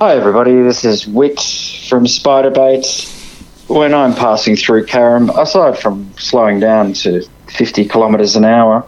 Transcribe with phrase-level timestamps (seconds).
[0.00, 0.62] Hi, everybody.
[0.62, 1.40] This is Wit
[1.88, 2.86] from Spiderbait.
[3.68, 8.86] When I'm passing through Carrum, aside from slowing down to 50 kilometres an hour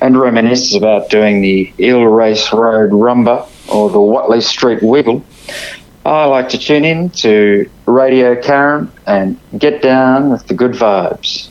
[0.00, 5.24] and reminisce about doing the Eel Race Road Rumba or the Watley Street Wiggle,
[6.04, 11.48] I like to tune in to Radio Carrum and get down with the good vibes.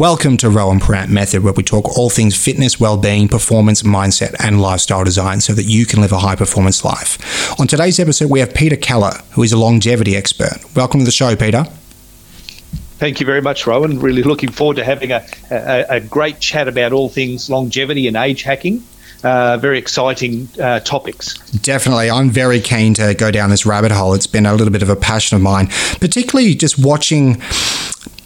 [0.00, 4.58] Welcome to Rowan Parent Method, where we talk all things fitness, well-being, performance, mindset, and
[4.62, 7.60] lifestyle design so that you can live a high-performance life.
[7.60, 10.54] On today's episode, we have Peter Keller, who is a longevity expert.
[10.74, 11.64] Welcome to the show, Peter.
[12.96, 14.00] Thank you very much, Rowan.
[14.00, 18.16] Really looking forward to having a, a, a great chat about all things longevity and
[18.16, 18.82] age hacking
[19.24, 21.34] uh, very exciting uh, topics.
[21.50, 22.10] Definitely.
[22.10, 24.14] I'm very keen to go down this rabbit hole.
[24.14, 25.68] It's been a little bit of a passion of mine,
[26.00, 27.40] particularly just watching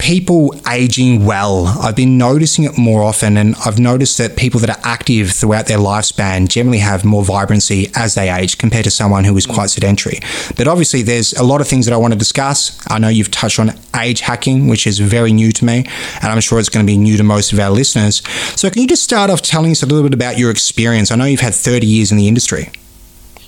[0.05, 1.65] people aging well.
[1.81, 5.67] I've been noticing it more often, and I've noticed that people that are active throughout
[5.67, 9.71] their lifespan generally have more vibrancy as they age compared to someone who is quite
[9.71, 10.21] sedentary.
[10.59, 12.79] But obviously, there's a lot of things that I want to discuss.
[12.91, 15.87] I know you've touched on age hacking, which is very new to me,
[16.21, 18.23] and I'm sure it's going to be new to most of our listeners.
[18.61, 21.13] So, can you just start off telling us a little bit about your experience?
[21.13, 22.71] I know you've had 30 years in the industry.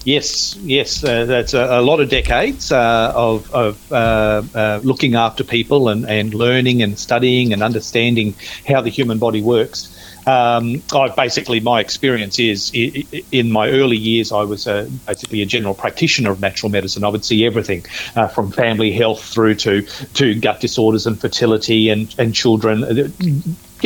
[0.07, 5.17] Yes, yes, uh, that's a, a, lot of decades uh, of, of uh, uh, looking
[5.17, 8.37] after people and, and learning and studying and understanding
[8.69, 9.93] how the human body works.
[10.25, 15.47] Um, I basically my experience is in my early years I was a, basically a
[15.47, 17.03] general practitioner of natural medicine.
[17.03, 17.84] I would see everything
[18.15, 22.84] uh, from family health through to to gut disorders and fertility and and children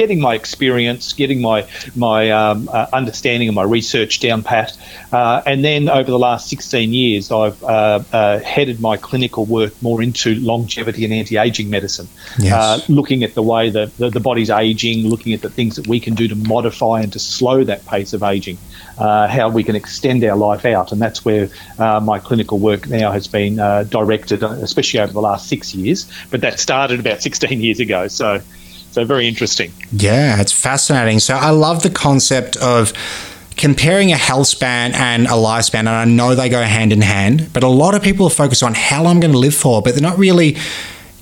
[0.01, 4.75] getting my experience, getting my my um, uh, understanding and my research down pat,
[5.13, 9.75] uh, and then over the last 16 years, I've uh, uh headed my clinical work
[9.83, 12.53] more into longevity and anti-aging medicine, yes.
[12.53, 15.87] Uh, looking at the way that the, the, body's aging, looking at the things that
[15.87, 18.57] we can do to modify and to slow that pace of aging.
[18.99, 20.93] Uh, how we can extend our life out.
[20.93, 21.49] And that's where
[21.79, 26.07] uh, my clinical work now has been uh, directed, especially over the last six years.
[26.31, 28.09] But that started about 16 years ago.
[28.09, 28.43] So
[28.91, 29.73] so very interesting.
[29.93, 31.21] Yeah, it's fascinating.
[31.21, 32.93] So I love the concept of
[33.57, 37.51] comparing a health span and a lifespan, and I know they go hand in hand,
[37.53, 39.83] but a lot of people are focused on how long I'm going to live for,
[39.83, 40.57] but they're not really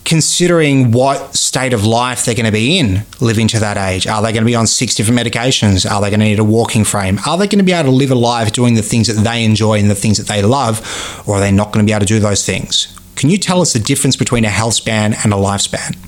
[0.05, 4.07] considering what state of life they're going to be in living to that age.
[4.07, 5.91] Are they going to be on six different medications?
[5.91, 7.19] Are they going to need a walking frame?
[7.27, 9.45] Are they going to be able to live a life doing the things that they
[9.45, 10.81] enjoy and the things that they love,
[11.27, 12.99] or are they not going to be able to do those things?
[13.17, 15.99] Can you tell us the difference between a health span and a lifespan?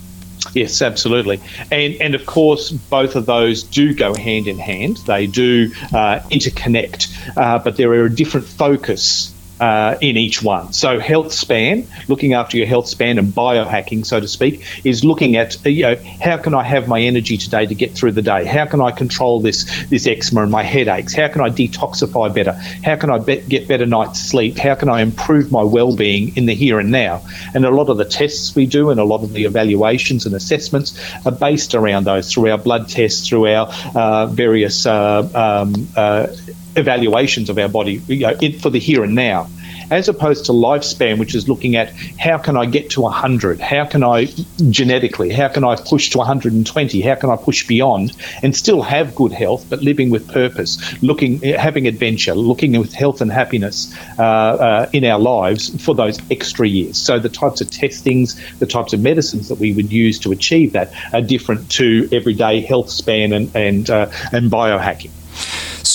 [0.55, 1.41] Yes, absolutely,
[1.71, 4.97] and and of course both of those do go hand in hand.
[5.07, 10.73] They do uh, interconnect, uh, but there are a different focus uh, in each one.
[10.73, 15.37] So health span, looking after your health span and biohacking, so to speak, is looking
[15.37, 18.45] at you know how can I have my energy today to get through the day?
[18.45, 21.15] How can I control this this eczema and my headaches?
[21.15, 22.53] How can I detoxify better?
[22.53, 24.59] How can I be- get better night's sleep?
[24.59, 27.23] How can I improve my well-being in the here and now?
[27.55, 30.35] And a lot of the tests we do and a lot of the evaluations and
[30.35, 35.89] assessments are based around those through our blood tests, through our uh, various uh, um,
[35.97, 36.29] uh,
[36.77, 39.49] evaluations of our body you know, for the here and now
[39.91, 43.61] as opposed to lifespan, which is looking at how can I get to 100?
[43.61, 44.27] How can I
[44.71, 47.01] genetically, how can I push to 120?
[47.01, 51.41] How can I push beyond and still have good health, but living with purpose, looking,
[51.41, 56.69] having adventure, looking with health and happiness uh, uh, in our lives for those extra
[56.69, 56.97] years.
[56.97, 60.73] So the types of testings, the types of medicines that we would use to achieve
[60.73, 65.11] that are different to everyday health span and, and, uh, and biohacking.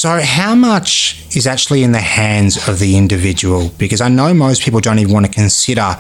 [0.05, 3.71] So, how much is actually in the hands of the individual?
[3.79, 5.95] Because I know most people don't even want to consider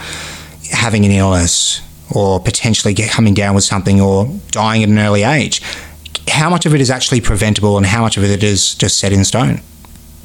[0.69, 1.81] having an illness
[2.13, 5.59] or potentially coming down with something or dying at an early age.
[6.27, 9.11] How much of it is actually preventable and how much of it is just set
[9.11, 9.61] in stone?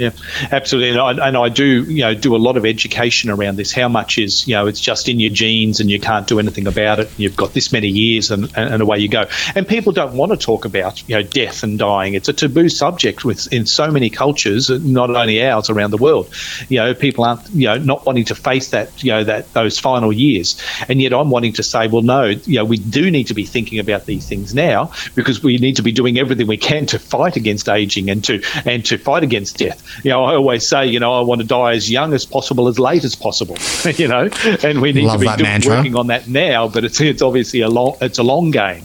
[0.01, 0.13] Yeah,
[0.51, 3.71] absolutely, and I, and I, do you know do a lot of education around this.
[3.71, 6.67] How much is you know it's just in your genes and you can't do anything
[6.67, 7.11] about it.
[7.19, 9.27] You've got this many years and, and away you go.
[9.55, 12.15] And people don't want to talk about you know death and dying.
[12.15, 16.31] It's a taboo subject with in so many cultures, not only ours around the world.
[16.71, 19.79] You know, people aren't you know not wanting to face that you know that those
[19.79, 20.59] final years.
[20.89, 23.45] And yet I'm wanting to say, well, no, you know we do need to be
[23.45, 26.99] thinking about these things now because we need to be doing everything we can to
[26.99, 30.87] fight against aging and to and to fight against death you know, I always say,
[30.87, 33.57] you know, I want to die as young as possible, as late as possible,
[33.97, 34.29] you know,
[34.63, 36.69] and we need Love to be doing, working on that now.
[36.69, 38.85] But it's it's obviously a long it's a long game.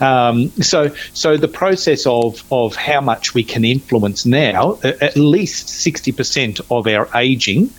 [0.00, 5.68] Um, so, so the process of of how much we can influence now, at least
[5.68, 7.70] sixty percent of our aging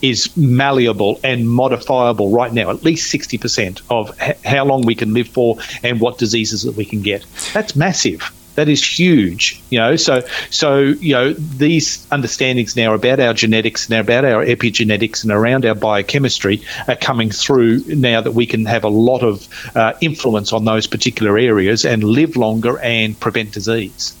[0.00, 2.70] is malleable and modifiable right now.
[2.70, 6.62] At least sixty percent of h- how long we can live for and what diseases
[6.62, 7.24] that we can get.
[7.52, 9.94] That's massive That is huge, you know.
[9.94, 15.30] So, so you know, these understandings now about our genetics and about our epigenetics and
[15.30, 19.46] around our biochemistry are coming through now that we can have a lot of
[19.76, 24.16] uh, influence on those particular areas and live longer and prevent disease.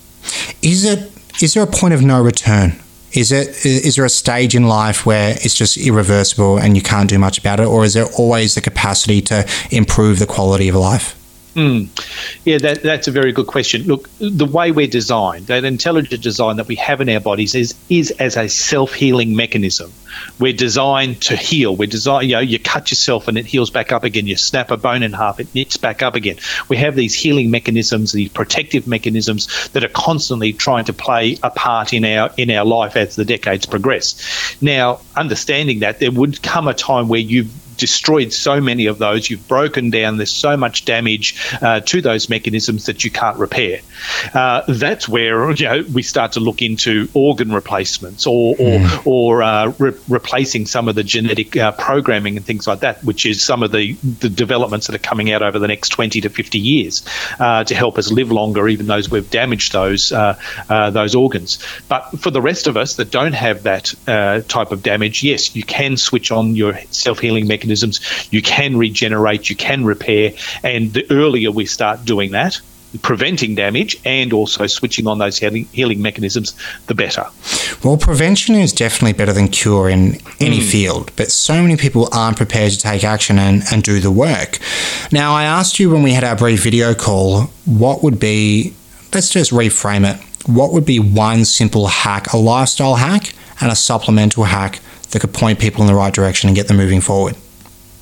[0.62, 1.10] Is it?
[1.42, 2.78] Is there a point of no return?
[3.10, 3.66] Is it?
[3.66, 7.38] Is there a stage in life where it's just irreversible and you can't do much
[7.38, 11.17] about it, or is there always the capacity to improve the quality of life?
[11.58, 11.88] Mm.
[12.44, 13.82] Yeah, that, that's a very good question.
[13.82, 17.74] Look, the way we're designed, that intelligent design that we have in our bodies is
[17.88, 19.92] is as a self healing mechanism.
[20.38, 21.74] We're designed to heal.
[21.74, 24.28] We're designed, you know, you cut yourself and it heals back up again.
[24.28, 26.36] You snap a bone in half, it knits back up again.
[26.68, 31.50] We have these healing mechanisms, these protective mechanisms that are constantly trying to play a
[31.50, 34.56] part in our in our life as the decades progress.
[34.62, 39.30] Now, understanding that there would come a time where you've destroyed so many of those.
[39.30, 40.18] You've broken down.
[40.18, 43.80] There's so much damage uh, to those mechanisms that you can't repair.
[44.34, 49.06] Uh, that's where you know we start to look into organ replacements or or, mm.
[49.06, 53.24] or uh, re- replacing some of the genetic uh, programming and things like that, which
[53.24, 56.28] is some of the the developments that are coming out over the next 20 to
[56.28, 57.04] 50 years
[57.38, 60.38] uh, to help us live longer, even though we've damaged those uh,
[60.68, 61.58] those organs.
[61.88, 65.62] But for the rest of us that don't have that type of damage, yes, you
[65.62, 68.00] can switch on your self healing mechanism mechanisms.
[68.32, 70.32] You can regenerate, you can repair,
[70.62, 72.60] and the earlier we start doing that,
[73.02, 76.54] preventing damage and also switching on those healing, healing mechanisms,
[76.86, 77.26] the better.
[77.84, 80.70] Well, prevention is definitely better than cure in any mm.
[80.70, 84.58] field, but so many people aren't prepared to take action and, and do the work.
[85.12, 88.72] Now, I asked you when we had our brief video call, what would be,
[89.12, 90.18] let's just reframe it,
[90.48, 94.80] what would be one simple hack, a lifestyle hack and a supplemental hack
[95.10, 97.36] that could point people in the right direction and get them moving forward?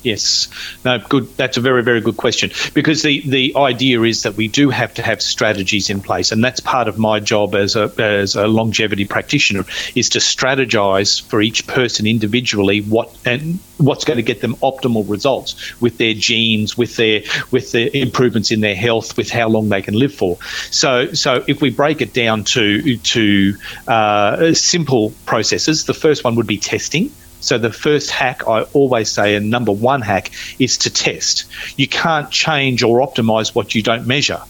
[0.07, 0.47] Yes,
[0.85, 1.35] no, good.
[1.35, 4.93] That's a very, very good question because the, the idea is that we do have
[4.93, 8.47] to have strategies in place, and that's part of my job as a as a
[8.47, 9.65] longevity practitioner
[9.95, 15.03] is to strategize for each person individually what and what's going to get them optimal
[15.09, 19.67] results with their genes, with their with their improvements in their health, with how long
[19.67, 20.37] they can live for.
[20.71, 23.55] So, so if we break it down to to
[23.89, 27.11] uh, simple processes, the first one would be testing.
[27.39, 31.45] So the first hack I always say, and number one hack, is to test.
[31.77, 34.41] You can't change or optimize what you don't measure.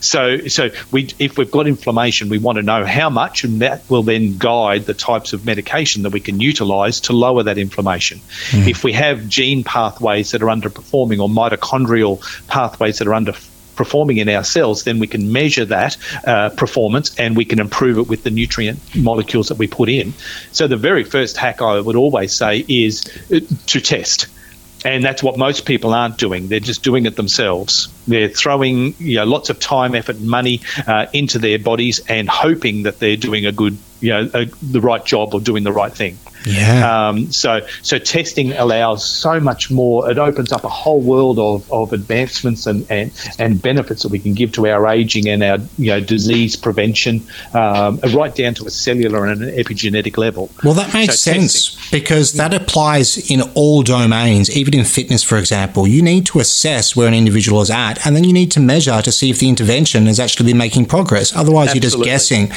[0.00, 3.82] So, so we, if we've got inflammation, we want to know how much, and that
[3.88, 8.20] will then guide the types of medication that we can utilize to lower that inflammation.
[8.48, 8.66] Mm.
[8.66, 13.34] If we have gene pathways that are underperforming or mitochondrial pathways that are under
[13.76, 15.96] performing in our cells, then we can measure that
[16.26, 20.12] uh, performance and we can improve it with the nutrient molecules that we put in.
[20.52, 24.26] So the very first hack I would always say is uh, to test.
[24.82, 26.48] And that's what most people aren't doing.
[26.48, 27.88] They're just doing it themselves.
[28.08, 32.28] They're throwing you know, lots of time, effort, and money uh, into their bodies and
[32.28, 35.72] hoping that they're doing a good, you know, a, the right job or doing the
[35.72, 36.16] right thing.
[36.44, 37.08] Yeah.
[37.08, 40.10] Um, so so testing allows so much more.
[40.10, 44.18] It opens up a whole world of, of advancements and, and, and benefits that we
[44.18, 47.22] can give to our aging and our you know disease prevention,
[47.54, 50.50] um, right down to a cellular and an epigenetic level.
[50.64, 52.00] Well, that makes so sense testing.
[52.00, 55.86] because that applies in all domains, even in fitness, for example.
[55.86, 59.02] You need to assess where an individual is at, and then you need to measure
[59.02, 61.34] to see if the intervention has actually been making progress.
[61.34, 61.98] Otherwise, Absolutely.
[62.00, 62.52] you're just guessing.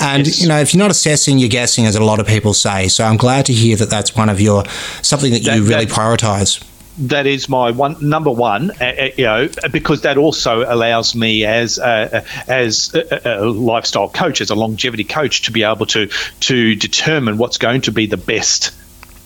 [0.00, 0.40] And yes.
[0.40, 2.88] you know, if you're not assessing, you're guessing, as a lot of people say.
[2.88, 4.64] So I'm glad to hear that that's one of your
[5.02, 6.62] something that you that, really that, prioritize
[6.98, 8.70] that is my one number one.
[8.70, 14.08] Uh, uh, you know, because that also allows me as a, as a, a, lifestyle
[14.08, 16.08] coach, as a longevity coach, to be able to
[16.40, 18.74] to determine what's going to be the best.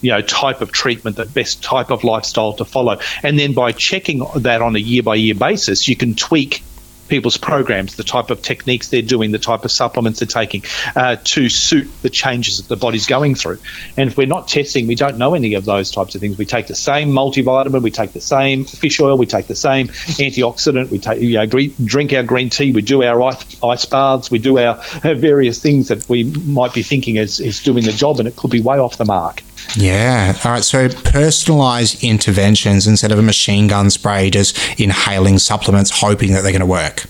[0.02, 3.72] You know, type of treatment, the best type of lifestyle to follow, and then by
[3.72, 6.62] checking that on a year by year basis, you can tweak
[7.10, 10.62] people's programs, the type of techniques they're doing, the type of supplements they're taking
[10.96, 13.58] uh, to suit the changes that the body's going through.
[13.96, 16.38] And if we're not testing, we don't know any of those types of things.
[16.38, 19.88] We take the same multivitamin, we take the same fish oil, we take the same
[19.88, 24.30] antioxidant, we take you know drink our green tea, we do our ice, ice baths,
[24.30, 28.18] we do our various things that we might be thinking is, is doing the job,
[28.20, 29.42] and it could be way off the mark.
[29.76, 30.36] Yeah.
[30.44, 30.64] All right.
[30.64, 36.52] So personalized interventions instead of a machine gun spray, just inhaling supplements, hoping that they're
[36.52, 37.06] going to work.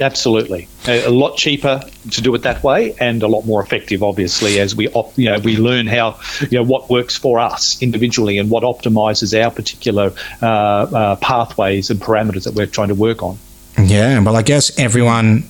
[0.00, 1.80] Absolutely, a, lot cheaper
[2.10, 5.30] to do it that way, and a lot more effective, obviously, as we op- you
[5.30, 9.52] know we learn how you know what works for us individually and what optimizes our
[9.52, 13.38] particular uh, uh, pathways and parameters that we're trying to work on.
[13.80, 15.48] Yeah, well, I guess everyone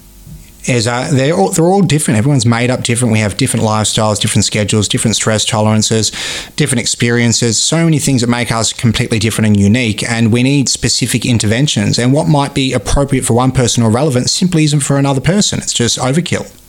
[0.68, 2.18] is uh, they're all, they're all different.
[2.18, 3.12] Everyone's made up different.
[3.12, 6.10] We have different lifestyles, different schedules, different stress tolerances,
[6.56, 7.62] different experiences.
[7.62, 10.02] So many things that make us completely different and unique.
[10.02, 11.98] And we need specific interventions.
[11.98, 15.58] And what might be appropriate for one person or relevant simply isn't for another person.
[15.60, 16.63] It's just overkill.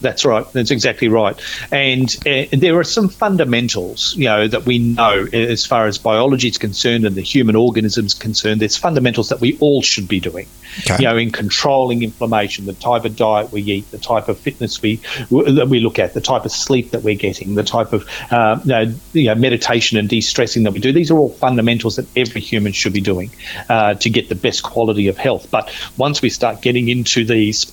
[0.00, 0.50] That's right.
[0.52, 1.40] That's exactly right.
[1.72, 6.48] And uh, there are some fundamentals, you know, that we know as far as biology
[6.48, 8.60] is concerned and the human organism is concerned.
[8.60, 10.48] There's fundamentals that we all should be doing.
[10.80, 10.96] Okay.
[10.98, 14.82] You know, in controlling inflammation, the type of diet we eat, the type of fitness
[14.82, 14.96] we
[15.30, 18.60] that we look at, the type of sleep that we're getting, the type of uh,
[18.64, 20.92] you, know, you know, meditation and de-stressing that we do.
[20.92, 23.30] These are all fundamentals that every human should be doing
[23.70, 25.50] uh, to get the best quality of health.
[25.50, 27.72] But once we start getting into these,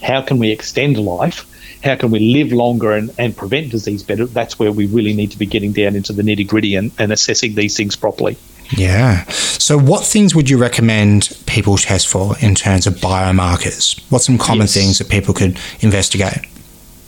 [0.00, 1.44] how can we extend life?
[1.82, 4.26] How can we live longer and, and prevent disease better?
[4.26, 7.12] That's where we really need to be getting down into the nitty gritty and, and
[7.12, 8.36] assessing these things properly.
[8.70, 9.24] Yeah.
[9.28, 14.02] So, what things would you recommend people test for in terms of biomarkers?
[14.10, 14.74] What's some common yes.
[14.74, 16.38] things that people could investigate?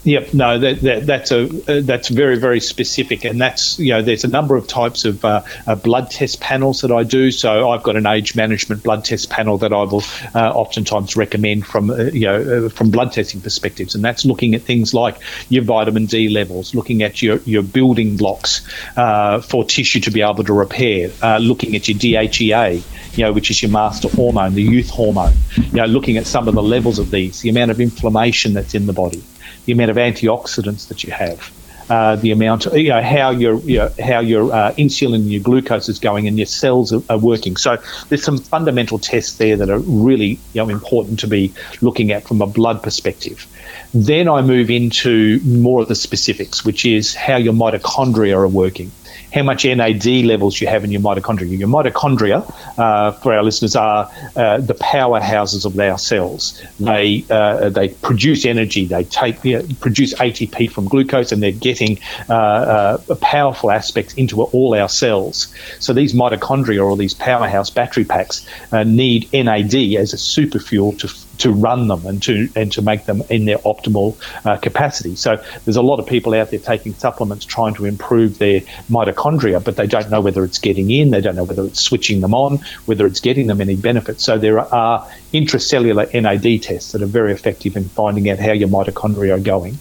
[0.08, 4.00] Yep, no, that, that, that's a uh, that's very very specific, and that's you know
[4.00, 7.30] there's a number of types of uh, uh, blood test panels that I do.
[7.30, 10.02] So I've got an age management blood test panel that I will
[10.34, 14.54] uh, oftentimes recommend from uh, you know uh, from blood testing perspectives, and that's looking
[14.54, 15.18] at things like
[15.50, 20.42] your vitamin D levels, looking at your your building blocks for tissue to be able
[20.44, 22.82] to repair, looking at your DHEA,
[23.18, 26.48] you know, which is your master hormone, the youth hormone, you know, looking at some
[26.48, 29.22] of the levels of these, the amount of inflammation that's in the body
[29.68, 31.52] the amount of antioxidants that you have,
[31.90, 35.42] uh, the amount, you know, how your you know, how your uh, insulin and your
[35.42, 37.54] glucose is going, and your cells are, are, working.
[37.58, 37.76] So
[38.08, 42.26] there's some fundamental tests there that are really you know important to be looking at
[42.26, 43.46] from a blood perspective.
[43.92, 48.90] Then I move into more of the specifics, which is how your mitochondria are working
[49.32, 51.58] how much NAD levels you have in your mitochondria.
[51.58, 52.42] Your mitochondria,
[52.78, 56.62] uh, for our listeners, are uh, the powerhouses of our cells.
[56.80, 58.86] They uh, they produce energy.
[58.86, 64.14] They take you know, produce ATP from glucose, and they're getting uh, uh, powerful aspects
[64.14, 65.52] into all our cells.
[65.78, 70.92] So these mitochondria, or these powerhouse battery packs, uh, need NAD as a super fuel
[70.92, 71.08] to
[71.38, 75.16] to run them and to and to make them in their optimal uh, capacity.
[75.16, 79.62] So there's a lot of people out there taking supplements trying to improve their mitochondria,
[79.62, 82.34] but they don't know whether it's getting in, they don't know whether it's switching them
[82.34, 84.20] on, whether it's getting them any benefit.
[84.20, 88.68] So there are intracellular NAD tests that are very effective in finding out how your
[88.68, 89.78] mitochondria are going.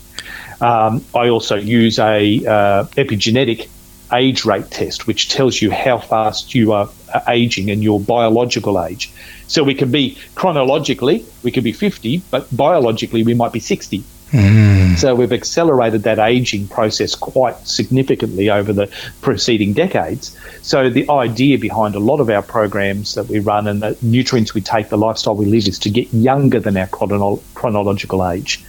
[0.60, 3.70] Um, I also use a uh, epigenetic
[4.12, 6.90] age rate test, which tells you how fast you are
[7.28, 9.12] aging and your biological age.
[9.48, 14.04] So we can be chronologically, we could be 50, but biologically, we might be 60.
[14.32, 14.98] Mm.
[14.98, 20.38] So we've accelerated that aging process quite significantly over the preceding decades.
[20.62, 24.54] So the idea behind a lot of our programs that we run and the nutrients
[24.54, 28.66] we take, the lifestyle we live, is to get younger than our chrono- chronological age.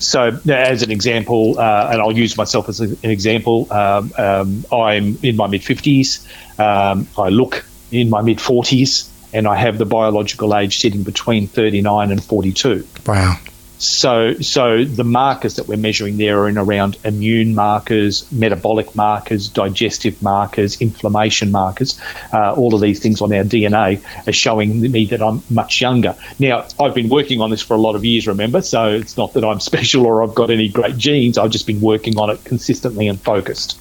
[0.00, 5.18] So, as an example, uh, and I'll use myself as an example, um, um, I'm
[5.24, 6.24] in my mid 50s.
[6.58, 11.46] Um, I look in my mid 40s and I have the biological age sitting between
[11.48, 12.86] 39 and 42.
[13.06, 13.36] Wow.
[13.80, 19.48] So, so the markers that we're measuring there are in around immune markers, metabolic markers,
[19.48, 22.00] digestive markers, inflammation markers.
[22.32, 26.16] Uh, all of these things on our DNA are showing me that I'm much younger.
[26.40, 29.34] Now, I've been working on this for a lot of years, remember, so it's not
[29.34, 31.38] that I'm special or I've got any great genes.
[31.38, 33.78] I've just been working on it consistently and focused.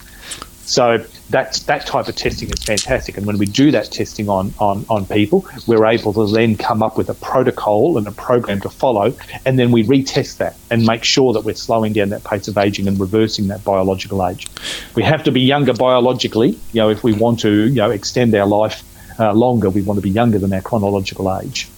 [0.68, 3.18] So that's that type of testing is fantastic.
[3.18, 6.84] And when we do that testing on, on, on people, we're able to then come
[6.84, 9.14] up with a protocol and a program to follow,
[9.46, 12.58] and then we retest that and make sure that we're slowing down that pace of
[12.58, 14.46] aging and reversing that biological age.
[14.94, 18.36] We have to be younger biologically, you know, if we want to, you know, extend
[18.36, 18.84] our life
[19.20, 21.70] uh, longer, we want to be younger than our chronological age.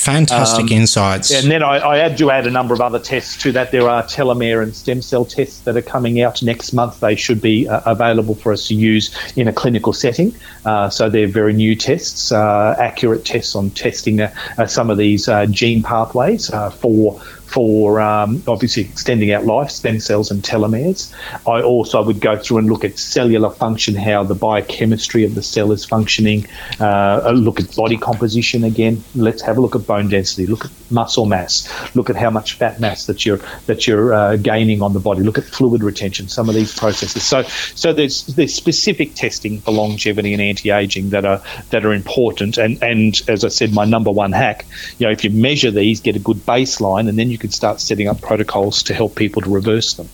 [0.00, 1.30] Fantastic um, insights.
[1.30, 3.70] And then I, I do add a number of other tests to that.
[3.70, 7.00] There are telomere and stem cell tests that are coming out next month.
[7.00, 10.34] They should be uh, available for us to use in a clinical setting.
[10.64, 14.96] Uh, so they're very new tests, uh, accurate tests on testing uh, uh, some of
[14.96, 21.12] these uh, gene pathways for for um, obviously extending out life, stem cells and telomeres.
[21.48, 25.42] I also would go through and look at cellular function, how the biochemistry of the
[25.42, 26.46] cell is functioning,
[26.78, 29.02] uh, look at body composition again.
[29.16, 32.54] Let's have a look at bone density, look at muscle mass, look at how much
[32.54, 36.28] fat mass that you're that you're uh, gaining on the body, look at fluid retention,
[36.28, 37.24] some of these processes.
[37.24, 37.42] So
[37.74, 42.80] so there's there's specific testing for longevity and anti-aging that are that are important and
[42.80, 44.66] and as I said my number one hack,
[44.98, 47.80] you know if you measure these, get a good baseline and then you could start
[47.80, 50.08] setting up protocols to help people to reverse them.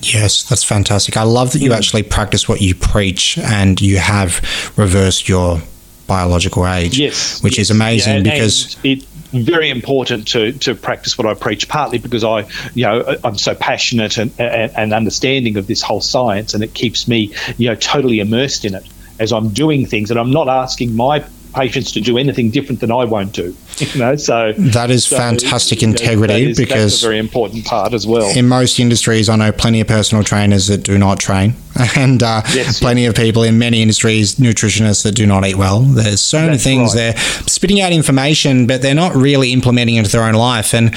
[0.00, 1.16] Yes, that's fantastic.
[1.16, 1.76] I love that you mm.
[1.76, 5.62] actually practice what you preach and you have reversed your
[6.06, 6.98] biological age.
[6.98, 11.34] Yes, which yes, is amazing yeah, because it very important to, to practice what I
[11.34, 15.80] preach, partly because I, you know, I'm so passionate and, and, and understanding of this
[15.80, 18.86] whole science, and it keeps me, you know, totally immersed in it
[19.18, 21.24] as I'm doing things, and I'm not asking my
[21.54, 23.56] patients to do anything different than I won't do.
[23.92, 27.66] You know, so that is so, fantastic integrity you know, because that's a very important
[27.66, 28.30] part as well.
[28.36, 31.54] In most industries, I know plenty of personal trainers that do not train,
[31.96, 33.10] and uh, yes, plenty yes.
[33.10, 35.80] of people in many industries, nutritionists that do not eat well.
[35.80, 37.14] There's so many things right.
[37.14, 40.74] they're spitting out information, but they're not really implementing into their own life.
[40.74, 40.94] And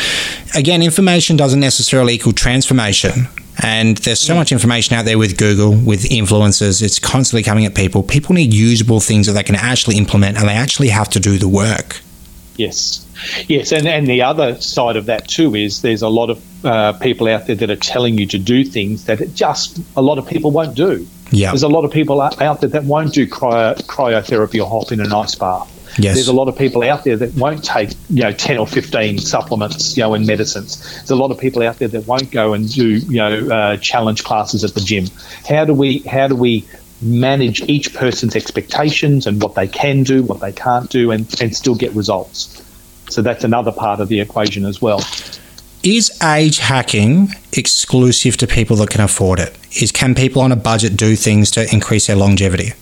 [0.56, 3.27] again, information doesn't necessarily equal transformation.
[3.63, 6.82] And there's so much information out there with Google, with influencers.
[6.82, 8.04] It's constantly coming at people.
[8.04, 11.38] People need usable things that they can actually implement and they actually have to do
[11.38, 12.01] the work.
[12.58, 13.06] Yes.
[13.48, 13.72] Yes.
[13.72, 17.28] And, and the other side of that, too, is there's a lot of uh, people
[17.28, 20.52] out there that are telling you to do things that just a lot of people
[20.52, 21.08] won't do.
[21.32, 21.52] Yeah.
[21.52, 25.00] There's a lot of people out there that won't do cryo, cryotherapy or hop in
[25.02, 25.72] an ice bath.
[25.98, 26.16] Yes.
[26.16, 29.18] There's a lot of people out there that won't take, you know, 10 or 15
[29.20, 30.82] supplements, you know, and medicines.
[30.96, 33.78] There's a lot of people out there that won't go and do, you know, uh,
[33.78, 35.06] challenge classes at the gym.
[35.48, 36.66] How do we, how do we
[37.02, 41.56] manage each person's expectations and what they can do, what they can't do, and, and
[41.56, 42.64] still get results?
[43.10, 45.02] So that's another part of the equation as well.
[45.84, 49.56] Is age hacking exclusive to people that can afford it?
[49.80, 52.74] Is can people on a budget do things to increase their longevity?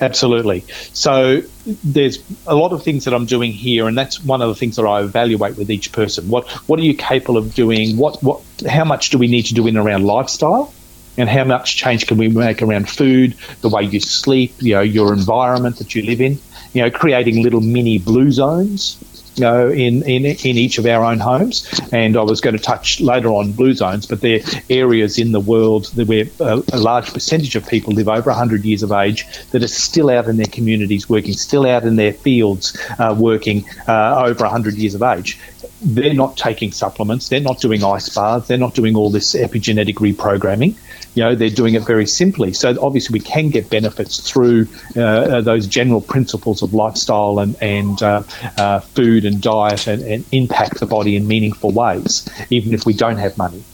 [0.00, 0.64] Absolutely.
[0.92, 1.42] So
[1.82, 4.76] there's a lot of things that I'm doing here, and that's one of the things
[4.76, 6.28] that I evaluate with each person.
[6.28, 7.96] What what are you capable of doing?
[7.96, 10.72] What what how much do we need to do in around lifestyle?
[11.16, 14.80] And how much change can we make around food, the way you sleep, you know,
[14.80, 16.38] your environment that you live in,
[16.72, 18.96] you know, creating little mini blue zones
[19.36, 21.68] you know, in, in, in each of our own homes.
[21.92, 25.40] And I was going to touch later on blue zones, but they're areas in the
[25.40, 29.62] world where a, a large percentage of people live over 100 years of age that
[29.62, 34.24] are still out in their communities working, still out in their fields uh, working uh,
[34.26, 35.38] over 100 years of age
[35.82, 39.94] they're not taking supplements, they're not doing ice baths, they're not doing all this epigenetic
[39.94, 40.76] reprogramming
[41.14, 42.52] you know, they're doing it very simply.
[42.52, 47.56] So obviously, we can get benefits through uh, uh, those general principles of lifestyle and
[47.60, 48.22] and uh,
[48.56, 52.92] uh, food and diet and, and, impact the body in meaningful ways, even if we
[52.92, 53.64] don't have money.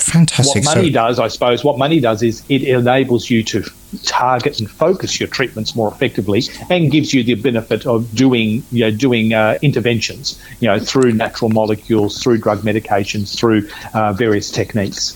[0.00, 0.64] Fantastic.
[0.64, 3.62] What money so- does, I suppose, what money does is it enables you to
[4.04, 8.84] target and focus your treatments more effectively, and gives you the benefit of doing, you
[8.84, 14.50] know, doing uh, interventions, you know, through natural molecules, through drug medications, through uh, various
[14.50, 15.14] techniques.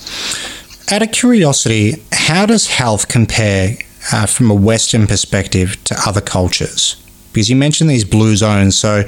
[0.92, 3.78] Out of curiosity, how does health compare
[4.12, 6.96] uh, from a Western perspective to other cultures?
[7.32, 9.02] Because you mentioned these blue zones, so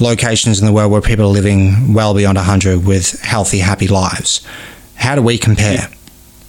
[0.00, 4.46] locations in the world where people are living well beyond 100 with healthy, happy lives.
[5.00, 5.90] How do we compare?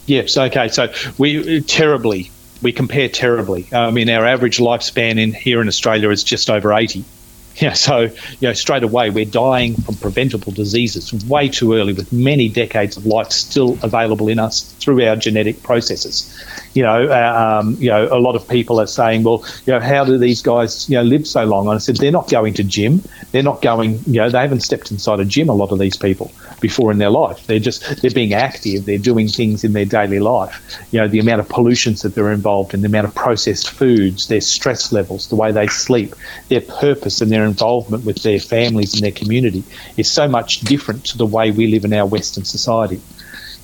[0.05, 0.67] Yes, okay.
[0.67, 3.67] So we terribly, we compare terribly.
[3.71, 7.05] I mean, our average lifespan in here in Australia is just over 80.
[7.61, 8.11] Yeah, so you
[8.41, 13.05] know, straight away we're dying from preventable diseases way too early, with many decades of
[13.05, 16.33] life still available in us through our genetic processes.
[16.73, 19.81] You know, uh, um, you know, a lot of people are saying, well, you know,
[19.81, 21.67] how do these guys, you know, live so long?
[21.67, 23.03] And I said, they're not going to gym.
[23.31, 25.49] They're not going, you know, they haven't stepped inside a gym.
[25.49, 27.45] A lot of these people before in their life.
[27.47, 28.85] They're just they're being active.
[28.85, 30.85] They're doing things in their daily life.
[30.91, 34.27] You know, the amount of pollutions that they're involved in, the amount of processed foods,
[34.27, 36.15] their stress levels, the way they sleep,
[36.47, 39.63] their purpose and their involvement with their families and their community
[39.97, 43.01] is so much different to the way we live in our Western society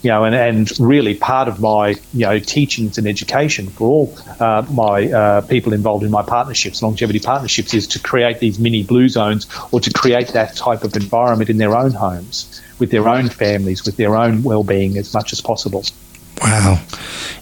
[0.03, 4.17] you know, and, and really part of my, you know, teachings and education for all
[4.39, 8.83] uh, my uh, people involved in my partnerships, longevity partnerships, is to create these mini
[8.83, 13.09] blue zones or to create that type of environment in their own homes, with their
[13.09, 15.83] own families, with their own well-being as much as possible.
[16.41, 16.80] Wow,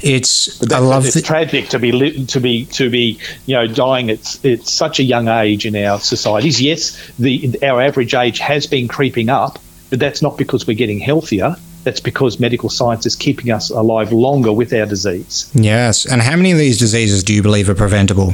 [0.02, 4.10] it's I love it's the- tragic to be to be to be you know dying
[4.10, 6.62] at at such a young age in our societies.
[6.62, 11.00] Yes, the our average age has been creeping up, but that's not because we're getting
[11.00, 11.56] healthier.
[11.84, 15.52] That's because medical science is keeping us alive longer with our disease.
[15.54, 18.34] Yes, and how many of these diseases do you believe are preventable?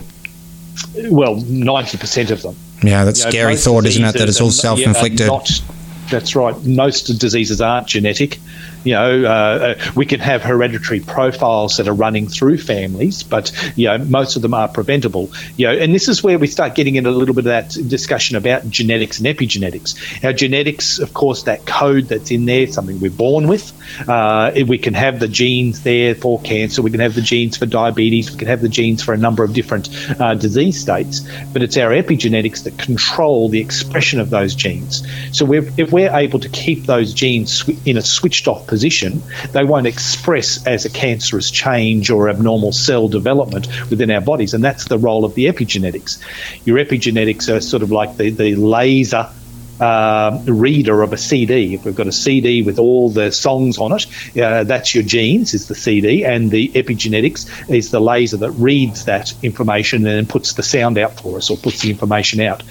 [0.96, 2.56] Well, ninety percent of them.
[2.82, 4.14] Yeah, that's you know, scary thought, isn't it?
[4.14, 5.20] That it's all self-inflicted.
[5.20, 5.62] Yeah, uh, not,
[6.10, 6.56] that's right.
[6.64, 8.40] Most diseases aren't genetic.
[8.84, 13.52] You know, uh, uh, we can have hereditary profiles that are running through families, but
[13.76, 15.32] you know, most of them are preventable.
[15.58, 17.70] You know, and this is where we start getting into a little bit of that
[17.88, 20.24] discussion about genetics and epigenetics.
[20.24, 23.72] Our genetics, of course, that code that's in there, something we're born with.
[24.08, 26.82] Uh, we can have the genes there for cancer.
[26.82, 28.32] We can have the genes for diabetes.
[28.32, 29.90] We can have the genes for a number of different
[30.20, 31.22] uh, disease states.
[31.54, 35.06] But it's our epigenetics that control the expression of those genes.
[35.32, 39.86] So if we're able to keep those genes in a switched off position, they won't
[39.86, 44.54] express as a cancerous change or abnormal cell development within our bodies.
[44.54, 46.20] And that's the role of the epigenetics.
[46.66, 49.30] Your epigenetics are sort of like the, the laser
[49.82, 51.74] um, reader of a CD.
[51.74, 54.08] If we've got a CD with all the songs on it,
[54.42, 59.06] uh, that's your genes, is the CD, and the epigenetics is the laser that reads
[59.06, 62.64] that information and puts the sound out for us or puts the information out.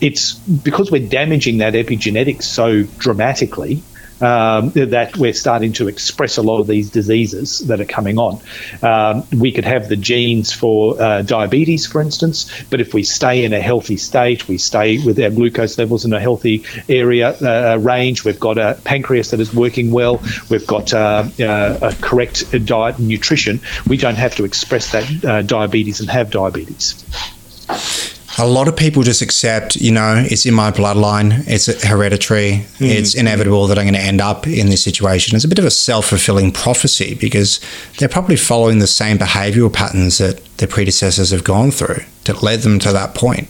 [0.00, 3.82] It's because we're damaging that epigenetics so dramatically
[4.20, 8.40] um, that we're starting to express a lot of these diseases that are coming on.
[8.82, 13.44] Um, we could have the genes for uh, diabetes, for instance, but if we stay
[13.44, 17.76] in a healthy state, we stay with our glucose levels in a healthy area uh,
[17.76, 22.50] range, we've got a pancreas that is working well, we've got uh, uh a correct
[22.64, 27.04] diet and nutrition, we don't have to express that uh, diabetes and have diabetes
[28.38, 32.84] a lot of people just accept, you know, it's in my bloodline, it's hereditary, mm-hmm.
[32.84, 35.36] it's inevitable that I'm going to end up in this situation.
[35.36, 37.60] It's a bit of a self fulfilling prophecy because
[37.98, 42.60] they're probably following the same behavioral patterns that their predecessors have gone through that led
[42.60, 43.48] them to that point.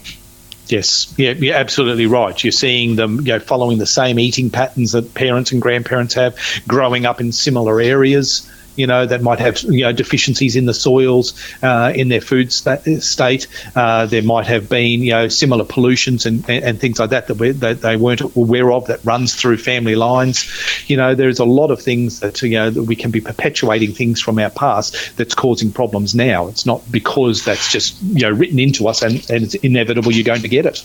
[0.67, 2.43] Yes, yeah, you're absolutely right.
[2.43, 6.37] You're seeing them, you know, following the same eating patterns that parents and grandparents have,
[6.67, 10.73] growing up in similar areas you know, that might have you know deficiencies in the
[10.73, 13.47] soils, uh, in their food sta- state.
[13.75, 17.59] Uh, there might have been you know similar pollutions and, and, things like that that,
[17.59, 20.47] that, they weren't aware of that runs through family lines.
[20.87, 23.93] You know, there's a lot of things that you know that we can be perpetuating
[23.93, 26.47] things from our past that's causing problems now.
[26.47, 30.23] It's not because that's just you know written into us and, and it's inevitable you're
[30.23, 30.83] going to get it.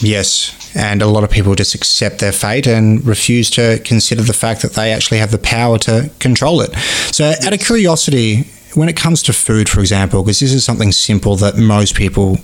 [0.00, 4.32] Yes, and a lot of people just accept their fate and refuse to consider the
[4.34, 6.74] fact that they actually have the power to control it.
[7.12, 10.92] So, out of curiosity, when it comes to food, for example, because this is something
[10.92, 12.38] simple that most people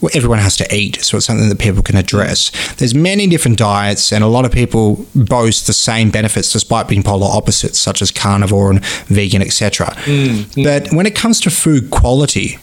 [0.00, 2.52] well, everyone has to eat, so it's something that people can address.
[2.76, 7.02] There's many different diets, and a lot of people boast the same benefits despite being
[7.02, 9.86] polar opposites, such as carnivore and vegan, etc.
[10.04, 12.58] Mm, But when it comes to food quality,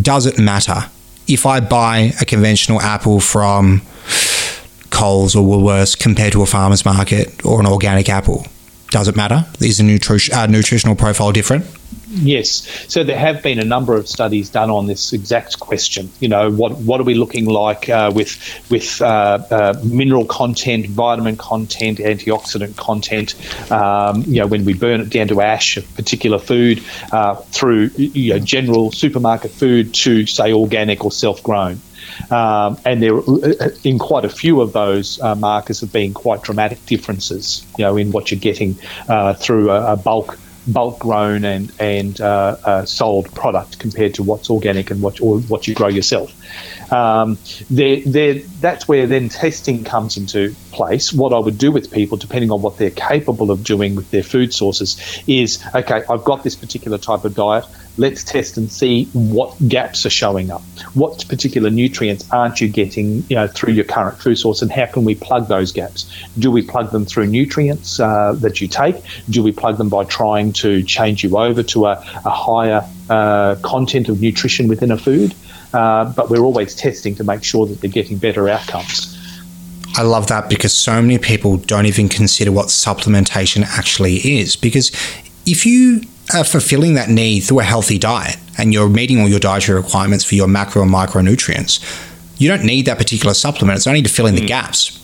[0.00, 0.84] does it matter?
[1.28, 3.82] If I buy a conventional apple from
[4.90, 8.46] Coles or Woolworths compared to a farmer's market or an organic apple?
[8.90, 9.44] Does it matter?
[9.60, 11.66] Is the nutri- uh, nutritional profile different?
[12.18, 12.66] Yes.
[12.88, 16.10] So there have been a number of studies done on this exact question.
[16.18, 18.38] You know, what what are we looking like uh, with
[18.70, 23.34] with uh, uh, mineral content, vitamin content, antioxidant content?
[23.70, 27.90] Um, you know, when we burn it down to ash, a particular food uh, through
[27.96, 31.80] you know, general supermarket food to say organic or self grown.
[32.30, 36.42] Um, and there, uh, in quite a few of those uh, markers, have been quite
[36.42, 37.66] dramatic differences.
[37.76, 38.74] You know, in what you're getting
[39.38, 44.50] through a, a, bulk bulk grown and and uh, uh, sold product compared to what's
[44.50, 46.32] organic and what or what you grow yourself.
[46.90, 47.38] Um,
[47.70, 51.12] they're, they're, that's where then testing comes into place.
[51.12, 54.22] What I would do with people, depending on what they're capable of doing with their
[54.22, 57.64] food sources, is okay, I've got this particular type of diet.
[57.98, 60.60] Let's test and see what gaps are showing up.
[60.92, 64.86] What particular nutrients aren't you getting you know, through your current food source, and how
[64.86, 66.10] can we plug those gaps?
[66.38, 68.96] Do we plug them through nutrients uh, that you take?
[69.30, 71.92] Do we plug them by trying to change you over to a,
[72.24, 75.34] a higher uh, content of nutrition within a food?
[75.72, 79.12] Uh, but we're always testing to make sure that they're getting better outcomes.
[79.96, 84.54] I love that because so many people don't even consider what supplementation actually is.
[84.54, 84.90] Because
[85.46, 86.02] if you
[86.34, 90.24] are fulfilling that need through a healthy diet and you're meeting all your dietary requirements
[90.24, 91.80] for your macro and micronutrients,
[92.38, 93.78] you don't need that particular supplement.
[93.78, 94.40] It's only to fill in mm.
[94.40, 95.02] the gaps.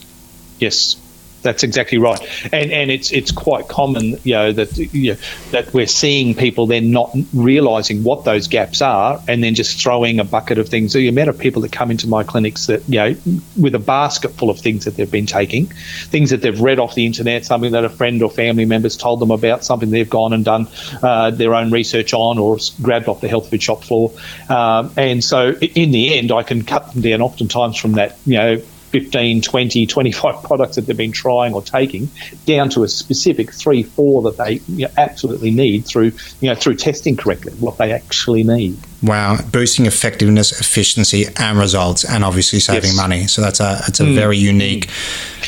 [0.59, 0.97] Yes,
[1.43, 2.21] that's exactly right,
[2.53, 5.19] and and it's it's quite common, you know, that you know,
[5.51, 10.21] that we're seeing people then not realizing what those gaps are, and then just throwing
[10.21, 10.93] a bucket of things.
[10.93, 13.17] So the amount of people that come into my clinics that you know
[13.61, 16.95] with a basket full of things that they've been taking, things that they've read off
[16.95, 20.33] the internet, something that a friend or family members told them about, something they've gone
[20.33, 20.69] and done
[21.03, 24.13] uh, their own research on, or grabbed off the health food shop floor,
[24.49, 28.35] um, and so in the end, I can cut them down oftentimes from that, you
[28.35, 32.09] know 15, 20, 25 products that they've been trying or taking
[32.45, 36.55] down to a specific three, four that they you know, absolutely need through, you know,
[36.55, 38.77] through testing correctly, what they actually need.
[39.03, 42.97] Wow, boosting effectiveness, efficiency, and results, and obviously saving yes.
[42.97, 43.27] money.
[43.27, 44.15] So that's a it's a mm.
[44.15, 44.89] very unique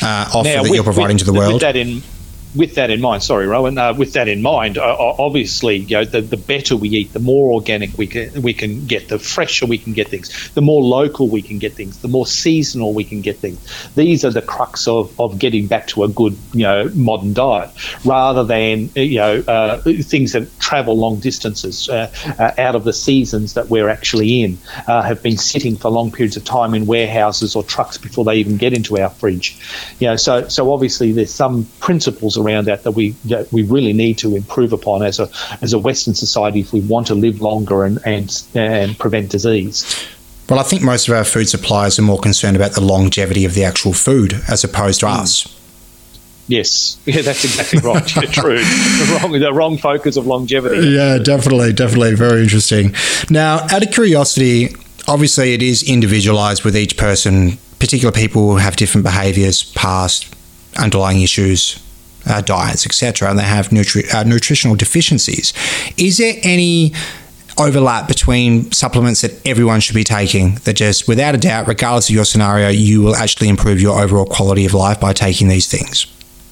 [0.03, 1.61] uh, offer now, that with, you're providing with, to the world.
[1.61, 2.03] That in
[2.55, 3.77] with that in mind, sorry, Rowan.
[3.79, 7.19] Uh, with that in mind, uh, obviously, you know, the, the better we eat, the
[7.19, 10.83] more organic we can we can get, the fresher we can get things, the more
[10.83, 13.89] local we can get things, the more seasonal we can get things.
[13.95, 17.71] These are the crux of, of getting back to a good, you know, modern diet,
[18.05, 22.93] rather than you know uh, things that travel long distances uh, uh, out of the
[22.93, 26.87] seasons that we're actually in, uh, have been sitting for long periods of time in
[26.87, 29.59] warehouses or trucks before they even get into our fridge.
[29.99, 33.93] You know, so so obviously there's some principles around that that we that we really
[33.93, 35.29] need to improve upon as a
[35.63, 39.85] as a Western society if we want to live longer and and, and prevent disease.
[40.49, 43.55] Well, I think most of our food suppliers are more concerned about the longevity of
[43.55, 45.21] the actual food as opposed to mm.
[45.21, 45.61] us.
[46.47, 48.17] Yes, yeah, that's exactly right.
[48.17, 48.59] Yeah, true.
[48.59, 50.89] The wrong, the wrong focus of longevity.
[50.89, 52.15] Yeah, definitely, definitely.
[52.15, 52.95] Very interesting.
[53.31, 54.75] Now, out of curiosity,
[55.09, 57.59] obviously it is individualized with each person.
[57.79, 60.35] Particular people have different behaviors, past
[60.77, 61.79] underlying issues,
[62.27, 65.53] uh, diets, etc., and they have nutri- uh, nutritional deficiencies.
[65.97, 66.93] Is there any
[67.59, 72.15] overlap between supplements that everyone should be taking that just without a doubt regardless of
[72.15, 76.07] your scenario you will actually improve your overall quality of life by taking these things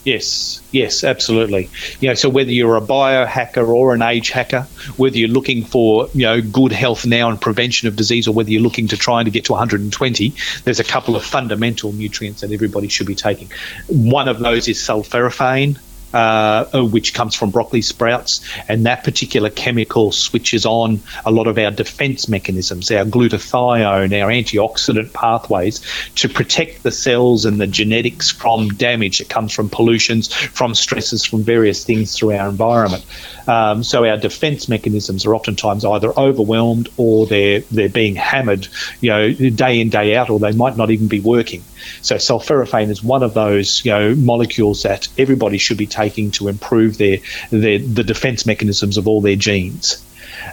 [0.05, 1.71] Yes, yes, absolutely.
[2.01, 4.63] You know, so whether you're a biohacker or an age hacker,
[4.97, 8.51] whether you're looking for you know good health now and prevention of disease, or whether
[8.51, 10.35] you're looking to try to get to 120,
[10.65, 13.49] there's a couple of fundamental nutrients that everybody should be taking.
[13.87, 15.79] One of those is sulforaphane,
[16.13, 21.47] uh, uh, which comes from broccoli sprouts, and that particular chemical switches on a lot
[21.47, 25.81] of our defense mechanisms, our glutathione, our antioxidant pathways
[26.17, 31.25] to protect the cells and the genetics from damage that comes from pollutions, from stresses,
[31.25, 33.05] from various things through our environment.
[33.49, 38.69] Um, so our defense mechanisms are oftentimes either overwhelmed or they're they're being hammered,
[39.01, 41.65] you know, day in day out, or they might not even be working.
[42.03, 46.02] So sulforaphane is one of those you know molecules that everybody should be taking
[46.33, 47.19] to improve their,
[47.51, 50.05] their the defense mechanisms of all their genes.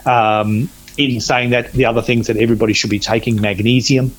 [0.04, 4.14] Um, in saying that, the other things that everybody should be taking magnesium.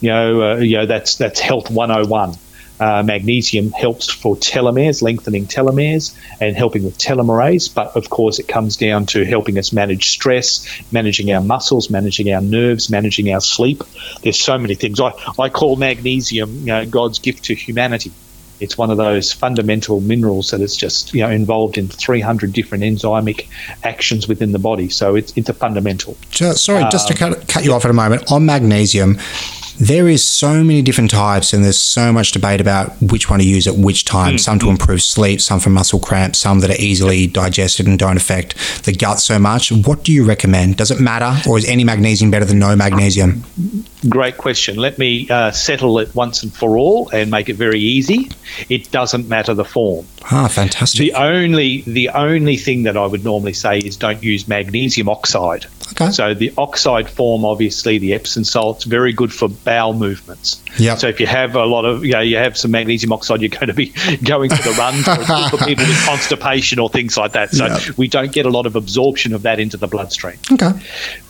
[0.00, 2.34] You know, uh, you know that's that's health 101.
[2.80, 7.74] Uh, magnesium helps for telomeres, lengthening telomeres, and helping with telomerase.
[7.74, 12.32] But of course, it comes down to helping us manage stress, managing our muscles, managing
[12.32, 13.82] our nerves, managing our sleep.
[14.22, 15.00] There's so many things.
[15.00, 18.12] I, I call magnesium you know, God's gift to humanity.
[18.60, 22.84] It's one of those fundamental minerals that is just you know involved in 300 different
[22.84, 23.46] enzymic
[23.84, 24.88] actions within the body.
[24.88, 26.16] So it's, it's a fundamental.
[26.30, 29.18] Sorry, just to um, cut, cut you off at a moment on magnesium
[29.78, 33.44] there is so many different types and there's so much debate about which one to
[33.44, 34.34] use at which time.
[34.34, 34.40] Mm.
[34.40, 38.16] some to improve sleep some for muscle cramps some that are easily digested and don't
[38.16, 39.70] affect the gut so much.
[39.70, 40.76] What do you recommend?
[40.76, 43.44] Does it matter or is any magnesium better than no magnesium?
[44.08, 44.76] Great question.
[44.76, 48.30] Let me uh, settle it once and for all and make it very easy.
[48.68, 50.06] It doesn't matter the form.
[50.30, 50.98] Ah fantastic.
[50.98, 55.66] The only the only thing that i would normally say is don't use magnesium oxide
[55.92, 56.10] Okay.
[56.10, 60.62] So the oxide form, obviously, the Epsom salt's very good for bowel movements.
[60.78, 60.96] Yeah.
[60.96, 63.48] So if you have a lot of, you know, you have some magnesium oxide, you're
[63.60, 63.92] going to be
[64.24, 65.04] going for the runs
[65.50, 67.50] for people with constipation or things like that.
[67.50, 67.96] So yep.
[67.96, 70.38] we don't get a lot of absorption of that into the bloodstream.
[70.52, 70.72] Okay.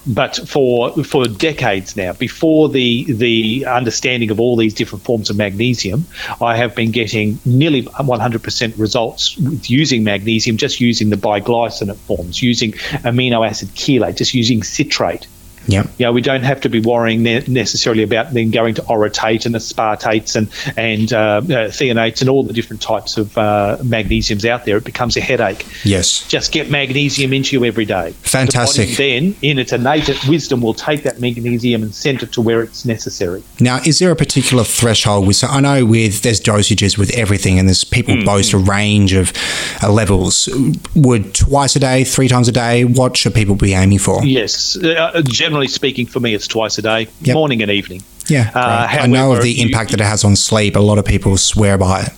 [0.09, 5.37] But for for decades now, before the the understanding of all these different forms of
[5.37, 6.07] magnesium,
[6.41, 12.43] I have been getting nearly 100% results with using magnesium, just using the biglycinate forms,
[12.43, 12.73] using
[13.05, 15.27] amino acid chelate, just using using citrate.
[15.69, 15.87] Yeah.
[15.99, 19.47] You know, we don't have to be worrying ne- necessarily about then going to orotate
[19.47, 24.49] and aspartates and and uh, uh, threonates and all the different types of uh, magnesiums
[24.49, 24.79] out there.
[24.79, 25.67] It becomes a headache.
[25.85, 26.27] Yes.
[26.27, 28.13] Just get magnesium into you every day.
[28.23, 28.89] Fantastic.
[28.89, 32.63] The then, in its innate wisdom, will take that magnesium and send it to where
[32.63, 33.43] it's necessary.
[33.61, 35.37] Now, is there a particular threshold with?
[35.37, 38.25] So I know with there's dosages with everything, and there's people mm.
[38.25, 39.33] boast a range of
[39.83, 40.49] uh, levels.
[40.95, 42.85] Would twice a day, three times a day?
[42.85, 44.25] What should people be aiming for?
[44.25, 47.35] Yes, uh, generally generally speaking, for me, it's twice a day, yep.
[47.35, 48.03] morning and evening.
[48.29, 50.77] Yeah, uh, however, I know of the you, impact that it has on sleep.
[50.77, 52.13] A lot of people swear by it.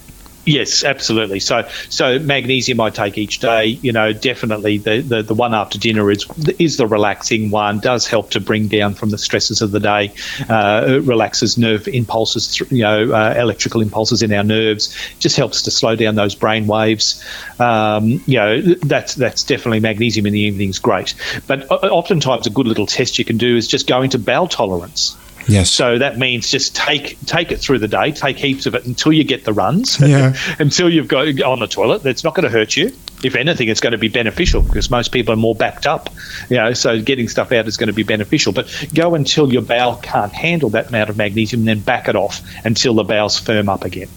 [0.50, 1.38] Yes, absolutely.
[1.38, 3.66] So, so magnesium I take each day.
[3.66, 6.26] You know, definitely the, the, the one after dinner is
[6.58, 7.78] is the relaxing one.
[7.78, 10.12] Does help to bring down from the stresses of the day.
[10.48, 12.58] Uh, relaxes nerve impulses.
[12.68, 14.92] You know, uh, electrical impulses in our nerves.
[15.20, 17.24] Just helps to slow down those brain waves.
[17.60, 21.14] Um, you know, that's that's definitely magnesium in the evening is great.
[21.46, 25.16] But oftentimes a good little test you can do is just go into bowel tolerance.
[25.46, 25.70] Yes.
[25.70, 29.12] So that means just take take it through the day, take heaps of it until
[29.12, 30.36] you get the runs, yeah.
[30.58, 32.02] until you've got on the toilet.
[32.02, 32.92] That's not going to hurt you.
[33.22, 36.08] If anything, it's going to be beneficial because most people are more backed up.
[36.48, 38.52] You know, so getting stuff out is going to be beneficial.
[38.52, 42.16] But go until your bowel can't handle that amount of magnesium, and then back it
[42.16, 44.08] off until the bowels firm up again.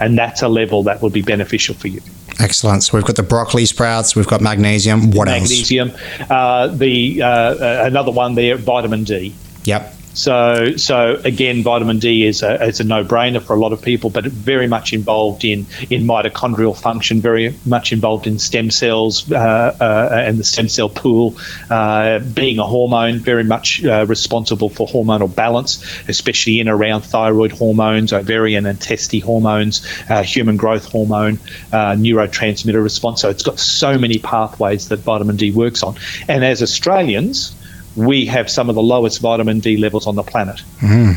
[0.00, 2.00] And that's a level that would be beneficial for you.
[2.40, 2.82] Excellent.
[2.82, 5.12] So we've got the broccoli sprouts, we've got magnesium.
[5.12, 5.98] What magnesium, else?
[5.98, 6.30] Magnesium.
[6.30, 9.34] Uh, the uh, uh, another one there, vitamin D.
[9.64, 9.94] Yep.
[10.14, 14.10] So, so again, vitamin D is a, is a no-brainer for a lot of people,
[14.10, 19.76] but very much involved in, in mitochondrial function, very much involved in stem cells uh,
[19.80, 21.36] uh, and the stem cell pool.
[21.68, 27.52] Uh, being a hormone, very much uh, responsible for hormonal balance, especially in around thyroid
[27.52, 31.38] hormones, ovarian and testy hormones, uh, human growth hormone,
[31.72, 33.20] uh, neurotransmitter response.
[33.20, 35.96] So it's got so many pathways that vitamin D works on.
[36.28, 37.54] And as Australians,
[37.96, 40.62] we have some of the lowest vitamin D levels on the planet.
[40.80, 41.16] Mm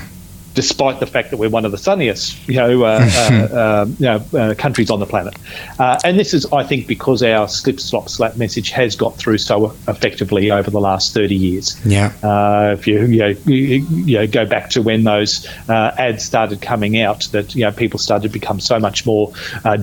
[0.57, 4.05] despite the fact that we're one of the sunniest, you know, uh, uh, um, you
[4.07, 5.35] know uh, countries on the planet.
[5.77, 9.37] Uh, and this is, I think, because our slip, slop, slap message has got through
[9.37, 11.79] so effectively over the last 30 years.
[11.85, 12.11] Yeah.
[12.23, 16.25] Uh, if you, you, know, you, you, know, go back to when those uh, ads
[16.25, 19.33] started coming out, that you know people started to become so much more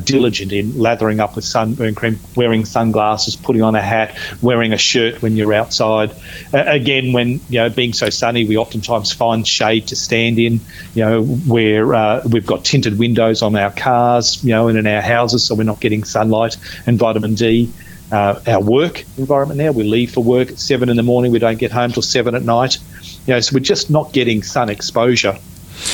[0.03, 4.79] diligent in lathering up with sunburn cream, wearing sunglasses, putting on a hat, wearing a
[4.79, 6.11] shirt when you're outside.
[6.53, 10.61] again, when you know being so sunny, we oftentimes find shade to stand in
[10.95, 14.87] you know, where uh, we've got tinted windows on our cars, you know, and in
[14.87, 17.73] our houses, so we're not getting sunlight and vitamin D.
[18.13, 21.39] Uh, our work environment now, we leave for work at seven in the morning, we
[21.39, 22.79] don't get home till seven at night.
[23.27, 25.39] You know, so we're just not getting sun exposure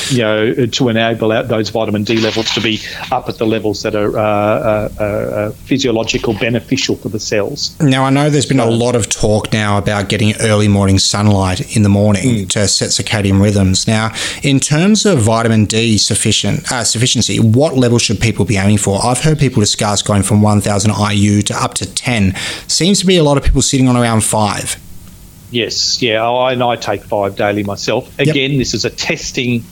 [0.09, 2.79] you know, to enable those vitamin D levels to be
[3.11, 7.79] up at the levels that are uh, uh, uh, physiological beneficial for the cells.
[7.79, 11.75] Now, I know there's been a lot of talk now about getting early morning sunlight
[11.75, 12.49] in the morning mm.
[12.49, 13.87] to set circadian rhythms.
[13.87, 14.13] Now,
[14.43, 18.99] in terms of vitamin D sufficient uh, sufficiency, what level should people be aiming for?
[19.03, 22.35] I've heard people discuss going from 1,000 IU to up to 10.
[22.67, 24.77] Seems to be a lot of people sitting on around five.
[25.51, 28.17] Yes, yeah, I, and I take five daily myself.
[28.17, 28.59] Again, yep.
[28.59, 29.63] this is a testing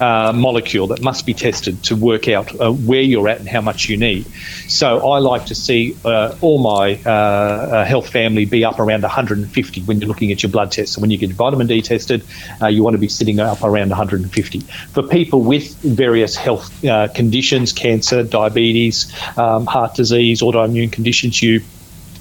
[0.00, 3.60] uh, molecule that must be tested to work out uh, where you're at and how
[3.60, 4.24] much you need.
[4.66, 9.02] So I like to see uh, all my uh, uh, health family be up around
[9.02, 10.94] 150 when you're looking at your blood test.
[10.94, 12.24] So when you get vitamin D tested,
[12.62, 14.60] uh, you want to be sitting up around 150.
[14.60, 16.72] For people with various health
[17.14, 21.62] conditions, cancer, diabetes, um, heart disease, autoimmune conditions, you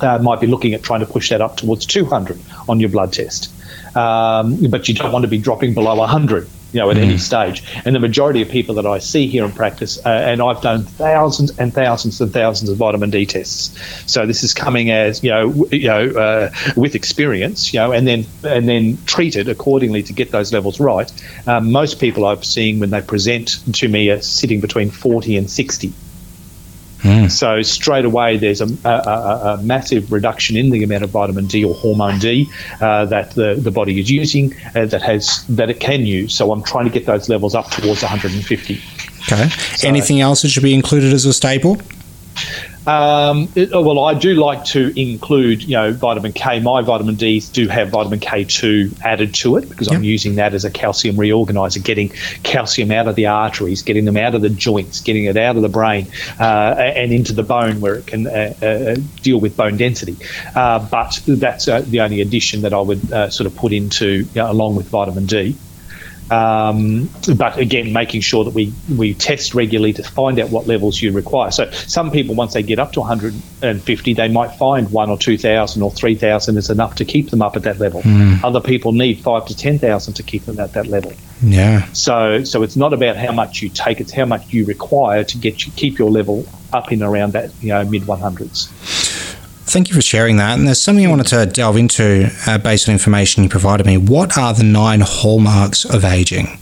[0.02, 3.52] might be looking at trying to push that up towards 200 on your blood test.
[3.96, 7.04] Um, but you don't want to be dropping below 100 you know, at mm.
[7.04, 7.64] any stage.
[7.86, 10.84] And the majority of people that I see here in practice, uh, and I've done
[10.84, 13.78] thousands and thousands and thousands of vitamin D tests.
[14.12, 17.92] So this is coming as you know, w- you know, uh, with experience, you know,
[17.92, 21.12] and then and then treated accordingly to get those levels right.
[21.48, 25.50] Um, most people I've seen when they present to me are sitting between 40 and
[25.50, 25.94] 60.
[27.00, 27.32] Mm.
[27.32, 31.64] So straight away, there's a, a, a, massive reduction in the amount of vitamin D
[31.64, 32.50] or hormone D
[32.82, 36.36] uh, that the, the body is using uh, that has that it can use.
[36.36, 38.82] So I'm trying to get those levels up towards 150.
[39.32, 39.50] Okay.
[39.50, 41.78] So, Anything else that should be included as a staple?
[42.88, 46.60] Um, it, oh, well, I do like to include, you know, vitamin K.
[46.60, 49.98] My vitamin Ds do have vitamin K2 added to it because yep.
[49.98, 52.10] I'm using that as a calcium reorganizer, getting
[52.42, 55.62] calcium out of the arteries, getting them out of the joints, getting it out of
[55.62, 56.08] the brain
[56.40, 60.18] uh, and into the bone where it can uh, uh, deal with bone density.
[60.56, 64.08] Uh, but that's uh, the only addition that I would uh, sort of put into
[64.08, 65.56] you know, along with vitamin D.
[66.32, 71.02] Um, but again, making sure that we, we test regularly to find out what levels
[71.02, 71.52] you require.
[71.52, 75.82] So some people, once they get up to 150, they might find one or 2,000
[75.82, 78.02] or 3,000 is enough to keep them up at that level.
[78.02, 78.44] Mm.
[78.44, 81.14] Other people need five to 10,000 to keep them at that level.
[81.42, 81.86] Yeah.
[81.94, 85.38] So so it's not about how much you take; it's how much you require to
[85.38, 88.70] get you keep your level up in around that you know mid 100s.
[89.70, 90.58] Thank you for sharing that.
[90.58, 93.98] And there's something I wanted to delve into uh, based on information you provided me.
[93.98, 96.58] What are the nine hallmarks of aging?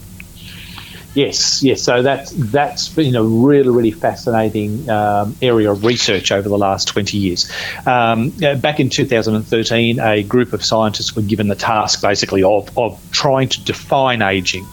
[1.14, 1.82] Yes, yes.
[1.82, 6.86] So that's that's been a really, really fascinating um, area of research over the last
[6.86, 7.50] 20 years.
[7.86, 8.28] Um,
[8.60, 13.48] back in 2013, a group of scientists were given the task, basically, of, of trying
[13.48, 14.66] to define aging.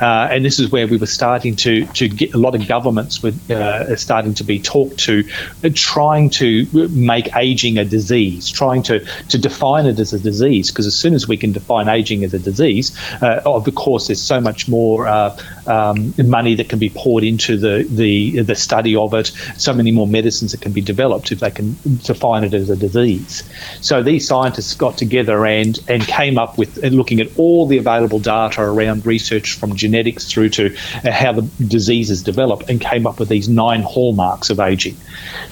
[0.00, 3.22] Uh, and this is where we were starting to to get a lot of governments
[3.22, 5.24] were uh, starting to be talked to,
[5.64, 10.70] uh, trying to make aging a disease, trying to to define it as a disease.
[10.70, 14.22] Because as soon as we can define aging as a disease, uh, of course, there's
[14.22, 18.96] so much more uh, um, money that can be poured into the, the the study
[18.96, 19.32] of it.
[19.56, 22.76] So many more medicines that can be developed if they can define it as a
[22.76, 23.42] disease.
[23.80, 28.18] So these scientists got together and and came up with looking at all the available
[28.18, 33.18] data around research from genetics through to uh, how the diseases develop and came up
[33.18, 34.96] with these nine hallmarks of aging.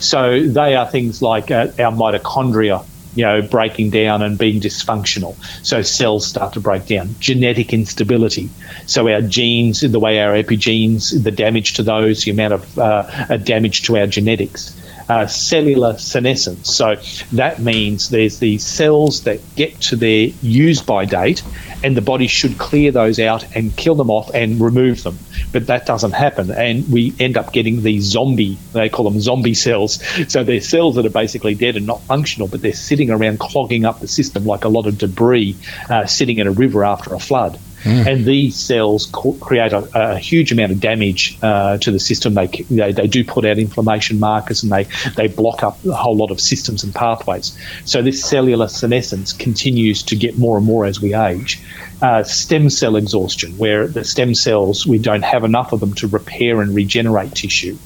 [0.00, 5.36] So they are things like uh, our mitochondria you know, breaking down and being dysfunctional.
[5.64, 7.14] So cells start to break down.
[7.20, 8.48] Genetic instability.
[8.86, 13.36] So our genes, the way our epigenes, the damage to those, the amount of uh,
[13.36, 14.74] damage to our genetics
[15.12, 16.74] uh, cellular senescence.
[16.74, 16.96] So
[17.32, 21.42] that means there's these cells that get to their use by date,
[21.84, 25.18] and the body should clear those out and kill them off and remove them.
[25.52, 29.54] But that doesn't happen, and we end up getting these zombie, they call them zombie
[29.54, 30.02] cells.
[30.32, 33.84] So they're cells that are basically dead and not functional, but they're sitting around clogging
[33.84, 35.56] up the system like a lot of debris
[35.90, 37.58] uh, sitting in a river after a flood.
[37.82, 38.06] Mm.
[38.06, 42.34] And these cells co- create a, a, huge amount of damage uh, to the system.
[42.34, 46.16] They, they, they do put out inflammation markers and they they block up a whole
[46.16, 47.56] lot of systems and pathways.
[47.84, 51.60] So this cellular senescence continues to get more and more as we age.
[52.00, 56.08] Uh, stem cell exhaustion, where the stem cells we don't have enough of them to
[56.08, 57.78] repair and regenerate tissue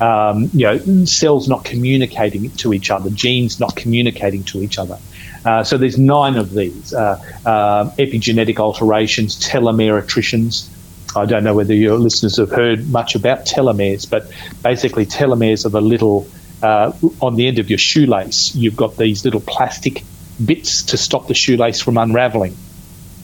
[0.00, 4.98] um, you know, cells not communicating to each other, genes not communicating to each other.
[5.44, 10.70] Uh, so there's nine of these uh, uh, epigenetic alterations, telomere attritions.
[11.16, 14.30] I don't know whether your listeners have heard much about telomeres, but
[14.62, 16.26] basically telomeres are the little
[16.62, 18.54] on the end of your shoelace.
[18.54, 20.02] You've got these little plastic
[20.42, 22.56] bits to stop the shoelace from unraveling.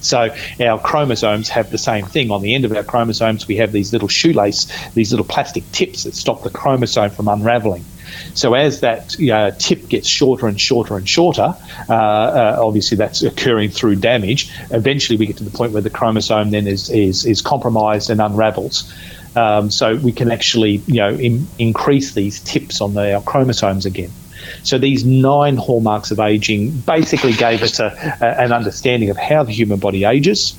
[0.01, 2.31] So our chromosomes have the same thing.
[2.31, 6.05] On the end of our chromosomes, we have these little shoelace, these little plastic tips
[6.05, 7.85] that stop the chromosome from unraveling.
[8.35, 11.55] So as that uh, tip gets shorter and shorter and shorter,
[11.89, 14.51] uh, uh, obviously that's occurring through damage.
[14.71, 18.21] Eventually, we get to the point where the chromosome then is is, is compromised and
[18.21, 18.93] unravels.
[19.37, 23.87] Um, so we can actually, you know, in, increase these tips on the, our chromosomes
[23.87, 24.11] again.
[24.63, 27.87] So these nine hallmarks of aging basically gave us a,
[28.21, 30.57] a, an understanding of how the human body ages.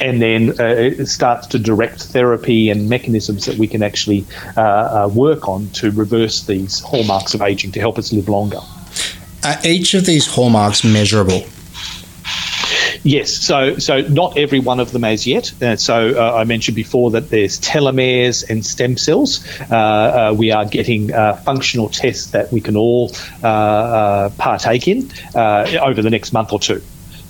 [0.00, 4.26] And then uh, it starts to direct therapy and mechanisms that we can actually
[4.56, 8.60] uh, uh, work on to reverse these hallmarks of aging to help us live longer.
[9.44, 11.44] Are each of these hallmarks measurable?
[13.06, 15.52] Yes, so so not every one of them as yet.
[15.62, 19.46] Uh, so uh, I mentioned before that there's telomeres and stem cells.
[19.70, 25.10] Uh, uh we are getting uh, functional tests that we can all uh, partake in
[25.34, 26.82] over the next month or two.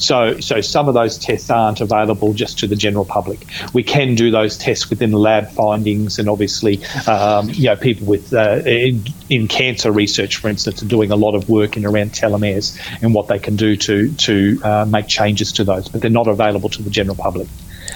[0.04, 3.46] So, so some of those tests aren't available just to the general public.
[3.72, 8.34] We can do those tests within lab findings, and obviously, um, you know, people with
[8.34, 12.12] uh, in, in, cancer research, for instance, are doing a lot of work in around
[12.12, 16.10] telomeres and what they can do to to uh, make changes to those, but they're
[16.10, 17.48] not available to the general public.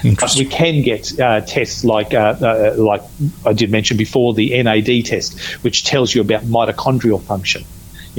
[0.03, 3.03] But we can get uh, tests like uh, uh, like
[3.45, 7.65] I did mention before, the NAD test, which tells you about mitochondrial function.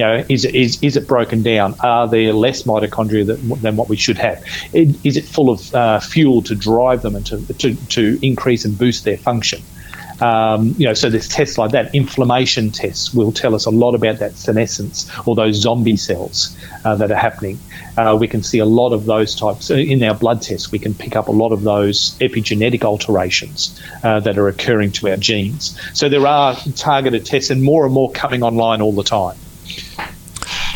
[0.01, 1.75] You know, is, is, is it broken down?
[1.81, 4.43] Are there less mitochondria than, than what we should have?
[4.73, 8.79] Is it full of uh, fuel to drive them and to, to, to increase and
[8.79, 9.61] boost their function?
[10.23, 11.95] Um, you know, so there's tests like that.
[11.95, 16.95] Inflammation tests will tell us a lot about that senescence or those zombie cells uh,
[16.95, 17.59] that are happening.
[17.99, 20.73] Uh, we can see a lot of those types in our blood tests.
[20.73, 25.11] We can pick up a lot of those epigenetic alterations uh, that are occurring to
[25.11, 25.79] our genes.
[25.93, 29.37] So there are targeted tests and more and more coming online all the time.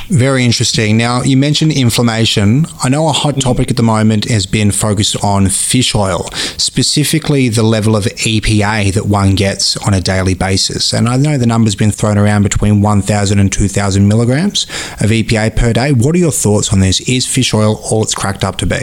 [0.09, 0.98] Very interesting.
[0.98, 2.66] Now, you mentioned inflammation.
[2.82, 6.28] I know a hot topic at the moment has been focused on fish oil,
[6.59, 10.92] specifically the level of EPA that one gets on a daily basis.
[10.92, 14.64] And I know the number's been thrown around between 1,000 and 2,000 milligrams
[15.00, 15.92] of EPA per day.
[15.92, 17.00] What are your thoughts on this?
[17.09, 18.80] Is fish oil all it's cracked up to be?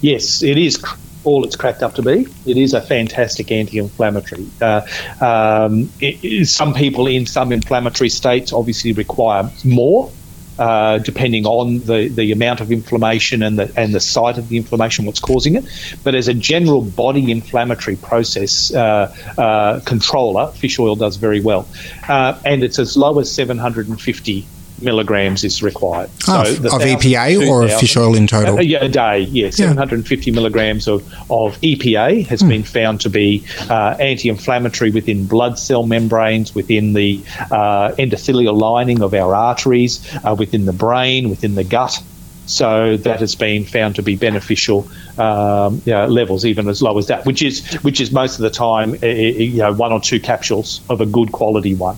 [0.00, 0.82] Yes, it is
[1.24, 2.26] all it's cracked up to be.
[2.46, 4.46] It is a fantastic anti-inflammatory.
[4.60, 4.82] Uh,
[5.20, 10.10] um, it, it, some people in some inflammatory states obviously require more.
[10.58, 14.58] Uh, depending on the, the amount of inflammation and the and the site of the
[14.58, 15.64] inflammation, what's causing it.
[16.04, 21.66] But as a general body inflammatory process uh, uh controller, fish oil does very well,
[22.06, 24.46] uh, and it's as low as 750
[24.82, 26.10] milligrams is required.
[26.28, 28.58] Oh, so of EPA or of fish oil in total?
[28.58, 29.50] Uh, yeah, a day, yeah.
[29.50, 30.34] 750 yeah.
[30.34, 32.48] milligrams of, of EPA has mm.
[32.48, 38.58] been found to be uh, anti inflammatory within blood cell membranes, within the uh, endothelial
[38.58, 42.02] lining of our arteries, uh, within the brain, within the gut.
[42.46, 46.98] So that has been found to be beneficial um, you know, levels, even as low
[46.98, 50.18] as that, which is which is most of the time, you know, one or two
[50.18, 51.96] capsules of a good quality one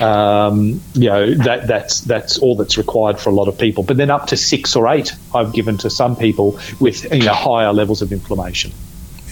[0.00, 3.82] um, you know that that's that's all that's required for a lot of people.
[3.82, 7.34] But then up to six or eight, I've given to some people with you know
[7.34, 8.72] higher levels of inflammation.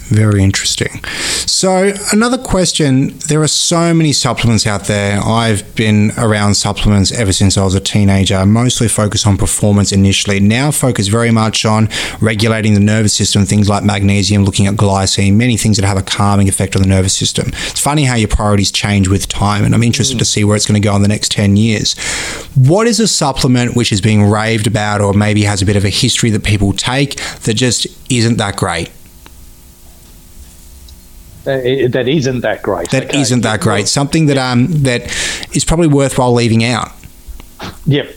[0.09, 1.03] Very interesting.
[1.47, 5.19] So, another question there are so many supplements out there.
[5.19, 10.39] I've been around supplements ever since I was a teenager, mostly focused on performance initially.
[10.39, 11.89] Now, focus very much on
[12.21, 16.03] regulating the nervous system, things like magnesium, looking at glycine, many things that have a
[16.03, 17.47] calming effect on the nervous system.
[17.49, 20.19] It's funny how your priorities change with time, and I'm interested mm.
[20.19, 21.95] to see where it's going to go in the next 10 years.
[22.55, 25.83] What is a supplement which is being raved about, or maybe has a bit of
[25.83, 28.89] a history that people take that just isn't that great?
[31.47, 32.89] Uh, that isn't that great.
[32.91, 33.19] That okay.
[33.19, 33.87] not that great.
[33.87, 35.03] Something that um that
[35.53, 36.91] is probably worthwhile leaving out.
[37.85, 38.15] Yep.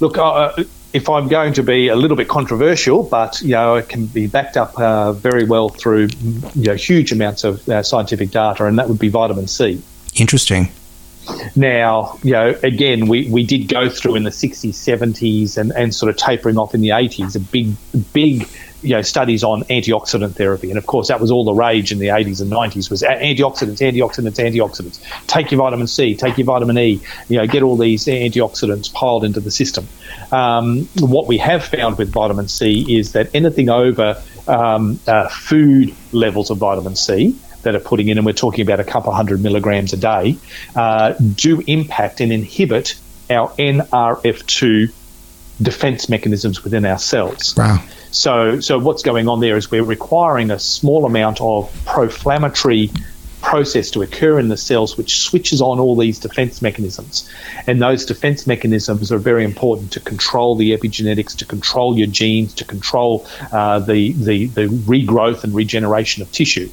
[0.00, 3.76] Look, uh, uh, if I'm going to be a little bit controversial, but you know
[3.76, 6.08] it can be backed up uh, very well through
[6.54, 9.82] you know huge amounts of uh, scientific data, and that would be vitamin C.
[10.14, 10.70] Interesting.
[11.56, 15.94] Now, you know, again, we, we did go through in the 60s, 70s, and, and
[15.94, 17.74] sort of tapering off in the 80s, a big,
[18.12, 18.46] big
[18.84, 21.98] you know studies on antioxidant therapy, and of course that was all the rage in
[21.98, 25.26] the 80s and 90s was antioxidants, antioxidants, antioxidants.
[25.26, 29.24] Take your vitamin C, take your vitamin E, you know, get all these antioxidants piled
[29.24, 29.88] into the system.
[30.30, 35.94] Um, what we have found with vitamin C is that anything over um, uh, food
[36.12, 39.42] levels of vitamin C that are putting in, and we're talking about a couple hundred
[39.42, 40.36] milligrams a day,
[40.76, 42.96] uh, do impact and inhibit
[43.30, 44.92] our NRF2
[45.62, 47.54] defense mechanisms within our cells.
[47.56, 47.82] Wow.
[48.14, 52.92] So, so what's going on there is we're requiring a small amount of pro-inflammatory
[53.42, 57.28] process to occur in the cells which switches on all these defense mechanisms.
[57.66, 62.54] And those defense mechanisms are very important to control the epigenetics, to control your genes,
[62.54, 66.70] to control uh, the, the, the regrowth and regeneration of tissue.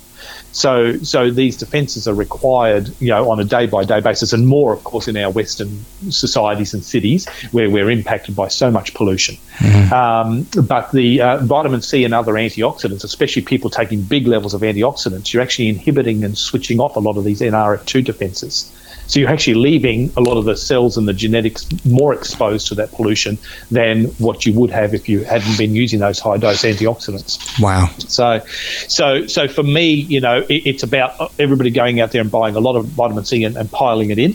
[0.51, 4.83] So, so these defences are required, you know, on a day-by-day basis, and more, of
[4.83, 9.35] course, in our Western societies and cities where we're impacted by so much pollution.
[9.57, 9.93] Mm-hmm.
[9.93, 14.61] Um, but the uh, vitamin C and other antioxidants, especially people taking big levels of
[14.61, 18.71] antioxidants, you're actually inhibiting and switching off a lot of these NRF2 defences.
[19.11, 22.75] So you're actually leaving a lot of the cells and the genetics more exposed to
[22.75, 23.37] that pollution
[23.69, 27.61] than what you would have if you hadn't been using those high dose antioxidants.
[27.61, 27.87] Wow.
[27.97, 28.39] So,
[28.87, 32.31] so, so for me, you know, it, it's about uh, everybody going out there and
[32.31, 34.33] buying a lot of vitamin C and, and piling it in.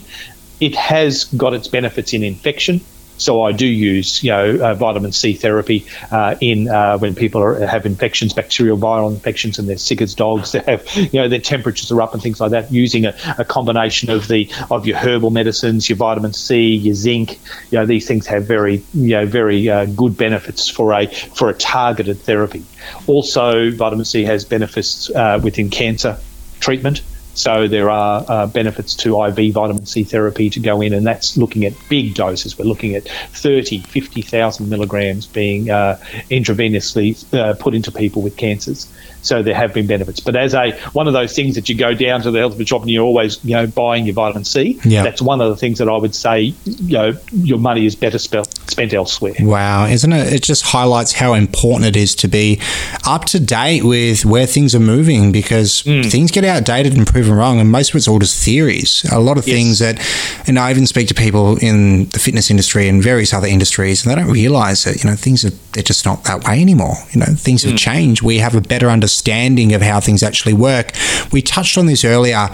[0.59, 2.81] It has got its benefits in infection
[3.17, 7.41] so I do use, you know, uh, vitamin C therapy uh, in uh, when people
[7.41, 10.51] are, have infections, bacterial viral infections, and they're sick as dogs.
[10.57, 12.71] They have, you know, their temperatures are up and things like that.
[12.71, 17.39] Using a, a combination of the of your herbal medicines, your vitamin C, your zinc,
[17.69, 21.49] you know, these things have very, you know, very uh, good benefits for a for
[21.49, 22.63] a targeted therapy.
[23.05, 26.17] Also, vitamin C has benefits uh, within cancer
[26.59, 27.01] treatment.
[27.37, 31.37] So there are uh, benefits to IV vitamin C therapy to go in, and that's
[31.37, 32.57] looking at big doses.
[32.57, 35.99] We're looking at 30, 50,000 milligrams being uh,
[36.31, 38.91] intravenously uh, put into people with cancers.
[39.21, 40.19] So there have been benefits.
[40.19, 42.67] But as a one of those things that you go down to the health food
[42.67, 44.79] shop and you're always you know buying your vitamin C.
[44.85, 45.03] Yeah.
[45.03, 48.19] That's one of the things that I would say you know your money is better
[48.19, 49.33] spent spent elsewhere.
[49.39, 50.33] Wow, isn't it?
[50.33, 52.61] It just highlights how important it is to be
[53.05, 56.09] up to date with where things are moving because mm.
[56.09, 59.05] things get outdated and proven wrong, and most of it's all just theories.
[59.11, 59.55] A lot of yes.
[59.55, 63.47] things that, and I even speak to people in the fitness industry and various other
[63.47, 66.61] industries, and they don't realize that you know things are they're just not that way
[66.61, 66.95] anymore.
[67.11, 67.77] You know, things have mm.
[67.77, 68.21] changed.
[68.21, 70.91] We have a better understanding understanding of how things actually work.
[71.31, 72.49] We touched on this earlier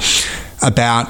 [0.61, 1.07] about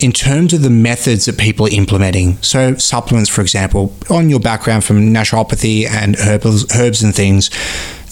[0.00, 2.36] in terms of the methods that people are implementing.
[2.42, 7.50] So, supplements, for example, on your background from naturopathy and herbs, herbs and things,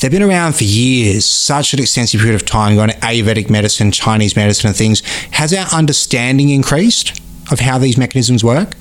[0.01, 3.93] they've been around for years, such an extensive period of time, going to Ayurvedic medicine,
[3.93, 5.01] Chinese medicine, and things.
[5.33, 7.21] Has our understanding increased
[7.53, 8.75] of how these mechanisms work?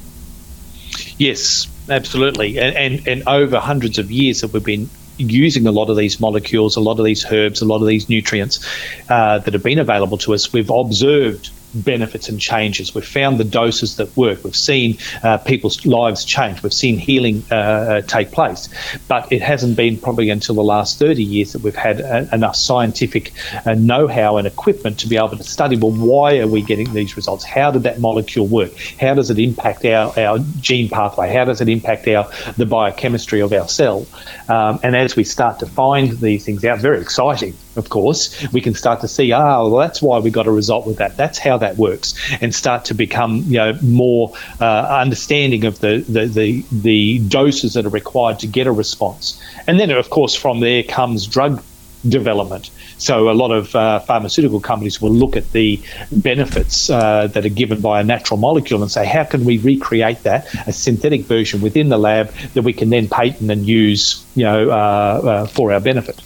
[1.18, 2.58] Yes, absolutely.
[2.60, 6.20] And, and, and over hundreds of years that we've been using a lot of these
[6.20, 8.66] molecules, a lot of these herbs, a lot of these nutrients
[9.10, 12.94] uh, that have been available to us, we've observed benefits and changes.
[12.94, 14.44] We've found the doses that work.
[14.44, 16.64] We've seen uh, people's lives change.
[16.64, 18.70] We've seen healing uh, uh take place.
[19.08, 22.36] But it hasn't been probably until the last 30 years that we've had a, uh,
[22.36, 23.34] enough scientific
[23.66, 26.94] uh, know how and equipment to be able to study well, why are we getting
[26.94, 27.44] these results?
[27.44, 28.72] How did that molecule work?
[29.00, 31.32] How does it impact our, our gene pathway?
[31.34, 34.06] How does it impact our the biochemistry of our cell?
[34.48, 38.62] Um, and as we start to find these things out, very exciting of course, we
[38.62, 41.18] can start to see, ah, well, that's why we got a result with that.
[41.18, 46.06] That's how that works, and start to become, you know, more uh, understanding of the,
[46.08, 49.42] the, the the doses that are required to get a response.
[49.66, 51.64] And then, of course, from there comes drug
[52.08, 52.70] development.
[52.98, 57.50] So a lot of uh, pharmaceutical companies will look at the benefits uh, that are
[57.50, 61.62] given by a natural molecule and say, how can we recreate that, a synthetic version
[61.62, 65.74] within the lab that we can then patent and use, you know, uh, uh for
[65.74, 66.22] our benefit.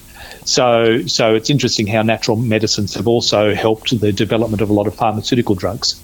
[0.46, 4.88] So, so it's interesting how natural medicines have also helped the development of a lot
[4.88, 6.00] of pharmaceutical drugs.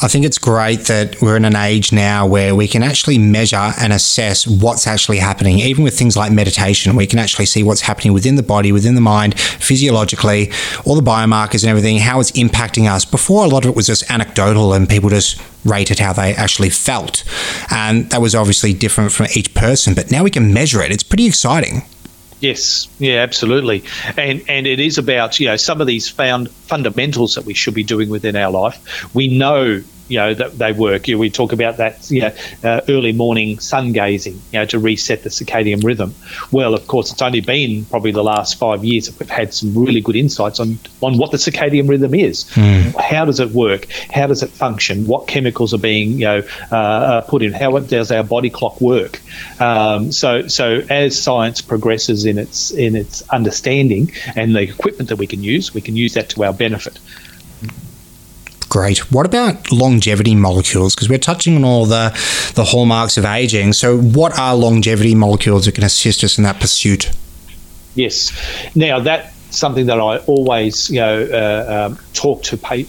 [0.00, 3.72] I think it's great that we're in an age now where we can actually measure
[3.80, 5.58] and assess what's actually happening.
[5.58, 8.94] Even with things like meditation, we can actually see what's happening within the body, within
[8.94, 10.52] the mind, physiologically,
[10.84, 13.04] all the biomarkers and everything, how it's impacting us.
[13.04, 16.70] Before, a lot of it was just anecdotal and people just rated how they actually
[16.70, 17.24] felt.
[17.70, 20.92] And that was obviously different from each person, but now we can measure it.
[20.92, 21.82] It's pretty exciting.
[22.40, 23.82] Yes, yeah, absolutely,
[24.16, 27.74] and and it is about you know some of these found fundamentals that we should
[27.74, 29.12] be doing within our life.
[29.12, 31.08] We know you know that they work.
[31.08, 32.34] You know, we talk about that you know,
[32.64, 36.14] uh, early morning sun gazing, you know, to reset the circadian rhythm.
[36.50, 39.76] Well, of course, it's only been probably the last five years that we've had some
[39.76, 42.44] really good insights on on what the circadian rhythm is.
[42.54, 42.94] Mm.
[43.00, 43.86] How does it work?
[44.12, 45.06] How does it function?
[45.06, 46.42] What chemicals are being you know
[46.72, 47.52] uh, uh, put in?
[47.52, 49.20] How does our body clock work?
[49.60, 55.16] Um, so so as science progresses in its in its understanding and the equipment that
[55.16, 56.98] we can use, we can use that to our benefit.
[58.68, 59.10] Great.
[59.10, 60.94] What about longevity molecules?
[60.94, 62.10] Because we're touching on all the,
[62.54, 63.72] the hallmarks of aging.
[63.72, 67.10] So, what are longevity molecules that can assist us in that pursuit?
[67.94, 68.30] Yes.
[68.74, 72.84] Now, that's something that I always you know, uh, um, talk to pa-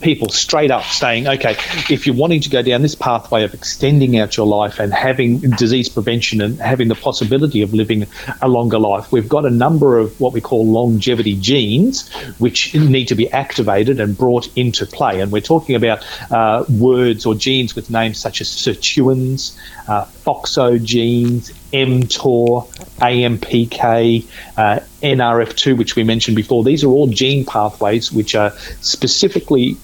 [0.00, 1.56] people straight up saying, okay,
[1.90, 5.38] if you're wanting to go down this pathway of extending out your life and having
[5.38, 8.06] disease prevention and having the possibility of living
[8.42, 12.08] a longer life, we've got a number of what we call longevity genes
[12.38, 15.20] which need to be activated and brought into play.
[15.20, 19.56] And we're talking about uh, words or genes with names such as sirtuins,
[19.88, 22.66] uh, FOXO genes, mTOR,
[22.98, 26.64] AMPK, uh, NRF2, which we mentioned before.
[26.64, 28.50] These are all gene pathways which are
[28.80, 29.76] specifically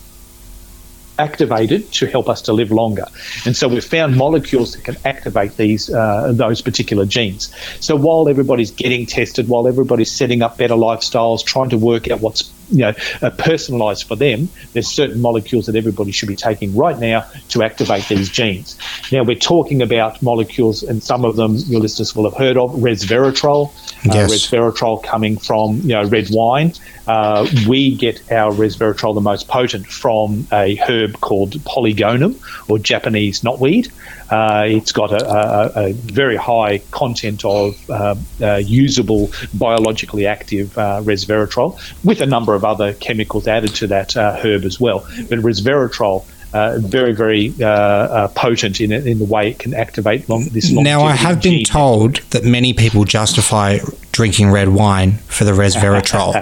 [1.18, 3.06] activated to help us to live longer.
[3.44, 7.54] And so we've found molecules that can activate these uh, those particular genes.
[7.80, 12.20] So while everybody's getting tested, while everybody's setting up better lifestyles, trying to work out
[12.20, 16.74] what's you know uh, personalized for them, there's certain molecules that everybody should be taking
[16.74, 18.78] right now to activate these genes.
[19.10, 22.72] Now we're talking about molecules, and some of them your listeners will have heard of
[22.72, 23.68] resveratrol.
[23.68, 24.30] Uh, yes.
[24.30, 26.72] Uh, resveratrol coming from you know red wine.
[27.06, 33.40] Uh, we get our resveratrol the most potent from a herb called polygonum or Japanese
[33.40, 33.90] knotweed.
[34.30, 40.76] Uh, it's got a, a, a, very high content of uh, uh, usable biologically active
[40.78, 45.00] uh, resveratrol with a number of other chemicals added to that uh, herb as well.
[45.28, 50.28] But resveratrol uh, very, very uh, uh, potent in in the way it can activate
[50.28, 50.70] long, this.
[50.70, 51.64] Now, I have been gene.
[51.64, 53.78] told that many people justify
[54.12, 56.34] drinking red wine for the resveratrol,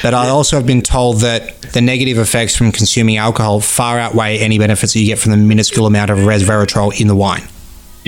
[0.02, 4.38] but I also have been told that the negative effects from consuming alcohol far outweigh
[4.38, 7.46] any benefits that you get from the minuscule amount of resveratrol in the wine.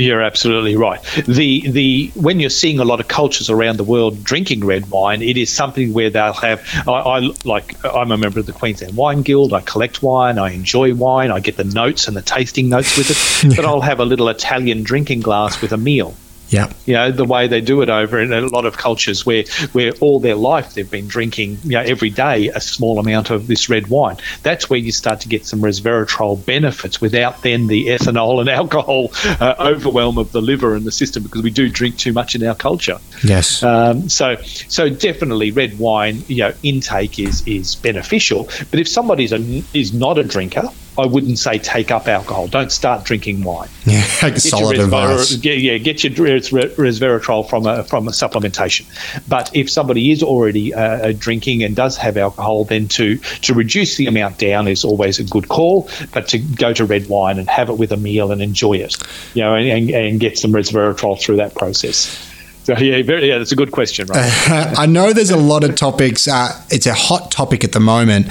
[0.01, 1.03] You're absolutely right.
[1.27, 5.23] The the when you're seeing a lot of cultures around the world drinking red wine,
[5.23, 6.67] it is something where they'll have.
[6.87, 7.77] I, I like.
[7.85, 9.53] I'm a member of the Queensland Wine Guild.
[9.53, 10.39] I collect wine.
[10.39, 11.31] I enjoy wine.
[11.31, 13.51] I get the notes and the tasting notes with it.
[13.51, 13.57] yeah.
[13.61, 16.15] But I'll have a little Italian drinking glass with a meal.
[16.51, 16.73] Yeah.
[16.85, 19.93] You know, the way they do it over in a lot of cultures where, where
[20.01, 23.69] all their life they've been drinking, you know, every day a small amount of this
[23.69, 24.17] red wine.
[24.43, 29.13] That's where you start to get some resveratrol benefits without then the ethanol and alcohol
[29.41, 32.45] uh, overwhelm of the liver and the system because we do drink too much in
[32.45, 32.99] our culture.
[33.23, 33.63] Yes.
[33.63, 38.49] Um, so, so definitely red wine, you know, intake is, is beneficial.
[38.71, 42.49] But if somebody's a, is not a drinker, I wouldn't say take up alcohol.
[42.49, 43.69] Don't start drinking wine.
[43.91, 45.33] Yeah, solid advice.
[45.43, 48.87] Yeah, yeah, get your resveratrol from a from a supplementation.
[49.27, 53.55] But if somebody is already uh, uh, drinking and does have alcohol, then to to
[53.55, 55.89] reduce the amount down is always a good call.
[56.13, 58.97] But to go to red wine and have it with a meal and enjoy it,
[59.35, 62.27] you know, and, and get some resveratrol through that process.
[62.65, 64.31] So yeah, very, yeah, that's a good question, right?
[64.79, 66.29] I know there's a lot of topics.
[66.29, 68.29] Uh, it's a hot topic at the moment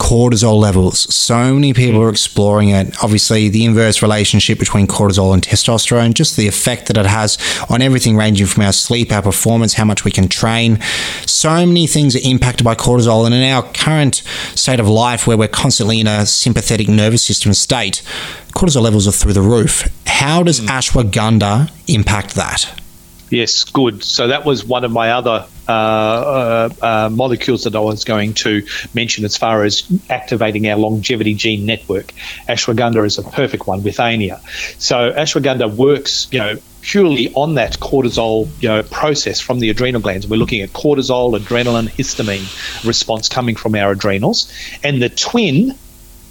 [0.00, 1.14] cortisol levels.
[1.14, 2.96] So many people are exploring it.
[3.04, 7.36] Obviously, the inverse relationship between cortisol and testosterone, just the effect that it has
[7.68, 10.80] on everything ranging from our sleep, our performance, how much we can train.
[11.26, 13.26] So many things are impacted by cortisol.
[13.26, 14.22] And in our current
[14.54, 18.02] state of life, where we're constantly in a sympathetic nervous system state,
[18.52, 19.86] cortisol levels are through the roof.
[20.06, 20.66] How does hmm.
[20.66, 22.74] ashwagandha impact that?
[23.30, 24.02] Yes, good.
[24.02, 28.34] So that was one of my other uh, uh, uh, molecules that I was going
[28.34, 32.12] to mention as far as activating our longevity gene network.
[32.48, 34.40] Ashwagandha is a perfect one withania.
[34.80, 40.00] So ashwagandha works, you know, purely on that cortisol you know, process from the adrenal
[40.00, 40.26] glands.
[40.26, 44.52] We're looking at cortisol, adrenaline, histamine response coming from our adrenals.
[44.82, 45.76] And the twin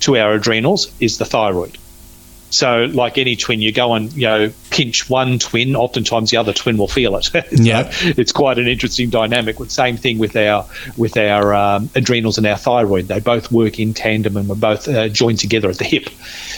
[0.02, 1.78] to our adrenals is the thyroid.
[2.50, 4.50] So, like any twin, you go and you know
[4.80, 7.24] pinch one twin, oftentimes the other twin will feel it.
[7.26, 9.60] so yeah, it's quite an interesting dynamic.
[9.60, 10.66] With same thing with our
[10.96, 14.88] with our um, adrenals and our thyroid; they both work in tandem and we're both
[14.88, 16.08] uh, joined together at the hip.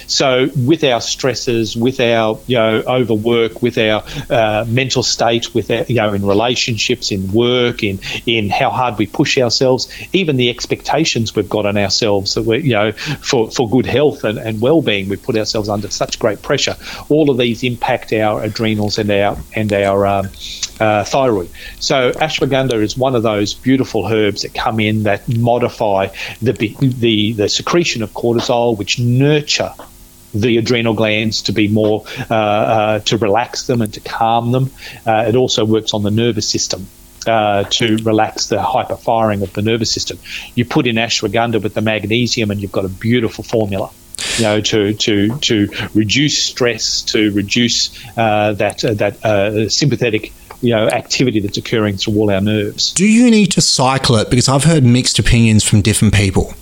[0.05, 5.71] So, with our stresses, with our you know overwork, with our uh, mental state, with
[5.71, 10.37] our, you know in relationships, in work, in in how hard we push ourselves, even
[10.37, 14.37] the expectations we've got on ourselves that we you know for for good health and,
[14.37, 16.75] and well being, we put ourselves under such great pressure.
[17.09, 20.29] All of these impact our adrenals and our and our um,
[20.79, 21.49] uh, thyroid.
[21.79, 26.07] So ashwagandha is one of those beautiful herbs that come in that modify
[26.41, 29.73] the the, the secretion of cortisol, which nurture
[30.33, 34.71] the adrenal glands to be more uh, uh, to relax them and to calm them.
[35.05, 36.87] Uh, it also works on the nervous system.
[37.27, 40.17] Uh, to relax the hyperfiring of the nervous system,
[40.55, 43.91] you put in ashwagandha with the magnesium, and you've got a beautiful formula
[44.37, 50.33] you know, to to to reduce stress, to reduce uh, that uh, that uh, sympathetic
[50.61, 52.93] you know activity that's occurring through all our nerves.
[52.93, 54.29] Do you need to cycle it?
[54.29, 56.53] Because I've heard mixed opinions from different people.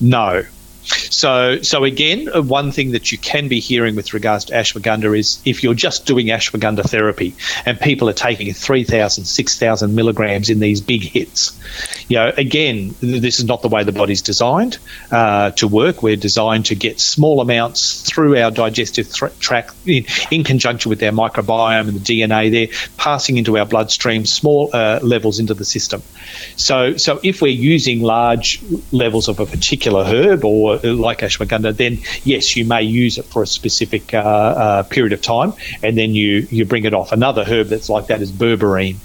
[0.00, 0.44] No,
[0.86, 5.18] so, so again, uh, one thing that you can be hearing with regards to ashwagandha
[5.18, 7.34] is if you're just doing ashwagandha therapy
[7.64, 11.58] and people are taking 3,000, 6,000 milligrams in these big hits,
[12.08, 14.78] you know, again, this is not the way the body's designed
[15.10, 16.02] uh, to work.
[16.02, 21.02] We're designed to get small amounts through our digestive th- tract in, in, conjunction with
[21.02, 25.64] our microbiome and the DNA there, passing into our bloodstream, small uh, levels into the
[25.64, 26.02] system.
[26.56, 28.60] So, so if we're using large
[28.92, 33.42] levels of a particular herb or like ashwagandha, then yes, you may use it for
[33.42, 35.52] a specific uh, uh, period of time,
[35.82, 37.12] and then you you bring it off.
[37.12, 38.96] Another herb that's like that is berberine.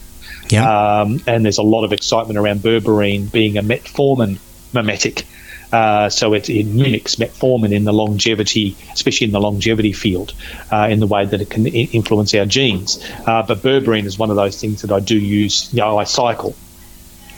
[0.50, 1.02] Yeah.
[1.02, 4.40] Um, and there's a lot of excitement around berberine being a metformin
[4.74, 5.26] mimetic.
[5.72, 10.34] Uh, so it, it, mimics metformin in the longevity, especially in the longevity field,
[10.70, 13.02] uh, in the way that it can I- influence our genes.
[13.26, 15.74] Uh, but berberine is one of those things that I do use.
[15.74, 16.56] You know, I cycle.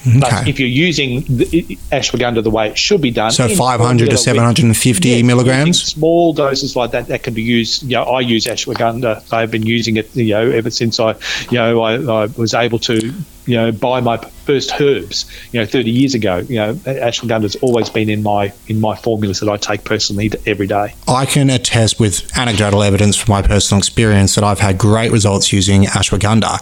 [0.03, 0.23] Mm-hmm.
[0.23, 0.29] Okay.
[0.29, 4.17] But if you're using the, ashwagandha the way it should be done, so 500 to
[4.17, 7.83] 750 yes, milligrams, small doses like that that can be used.
[7.83, 9.31] You know, I use ashwagandha.
[9.31, 11.15] I've been using it, you know, ever since I,
[11.49, 13.13] you know, I, I was able to
[13.45, 16.37] you know, buy my first herbs, you know, 30 years ago.
[16.37, 20.31] You know, ashwagandha has always been in my in my formulas that I take personally
[20.45, 20.93] every day.
[21.07, 25.51] I can attest with anecdotal evidence from my personal experience that I've had great results
[25.51, 26.59] using ashwagandha.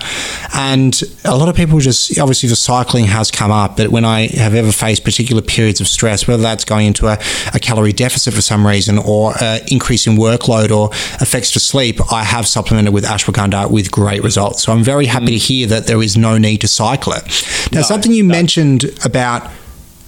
[0.55, 4.27] And a lot of people just obviously the cycling has come up, but when I
[4.27, 7.17] have ever faced particular periods of stress, whether that's going into a,
[7.53, 10.89] a calorie deficit for some reason or uh, increase in workload or
[11.21, 14.63] effects to sleep, I have supplemented with ashwagandha with great results.
[14.63, 17.23] So I'm very happy to hear that there is no need to cycle it.
[17.71, 18.33] Now, no, something you no.
[18.33, 19.49] mentioned about,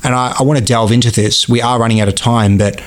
[0.04, 2.82] and I, I want to delve into this, we are running out of time, but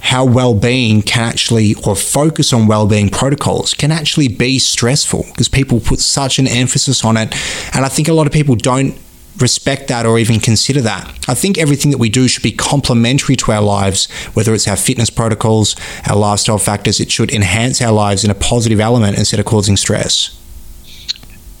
[0.00, 5.80] how well-being can actually or focus on well-being protocols can actually be stressful because people
[5.80, 7.34] put such an emphasis on it
[7.74, 8.96] and i think a lot of people don't
[9.38, 13.36] respect that or even consider that i think everything that we do should be complementary
[13.36, 15.76] to our lives whether it's our fitness protocols
[16.08, 19.76] our lifestyle factors it should enhance our lives in a positive element instead of causing
[19.76, 20.38] stress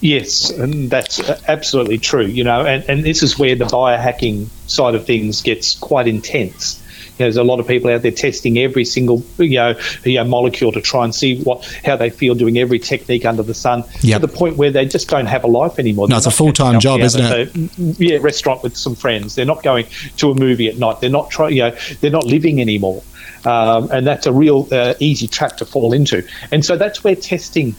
[0.00, 2.26] Yes, and that's absolutely true.
[2.26, 6.82] You know, and, and this is where the biohacking side of things gets quite intense.
[7.18, 9.74] You know, there's a lot of people out there testing every single you know,
[10.04, 13.42] you know, molecule to try and see what how they feel doing every technique under
[13.42, 14.20] the sun yep.
[14.20, 16.06] to the point where they just don't have a life anymore.
[16.06, 17.56] No, They're it's a full time job, isn't it?
[17.56, 17.70] A,
[18.02, 19.34] yeah, restaurant with some friends.
[19.34, 19.86] They're not going
[20.18, 21.00] to a movie at night.
[21.00, 21.56] They're not trying.
[21.56, 23.02] You know, they're not living anymore.
[23.44, 26.26] Um, and that's a real uh, easy trap to fall into.
[26.50, 27.74] And so that's where testing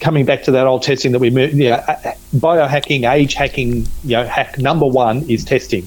[0.00, 1.78] coming back to that old testing that we, you know,
[2.36, 5.86] biohacking, age hacking, you know, hack number one is testing.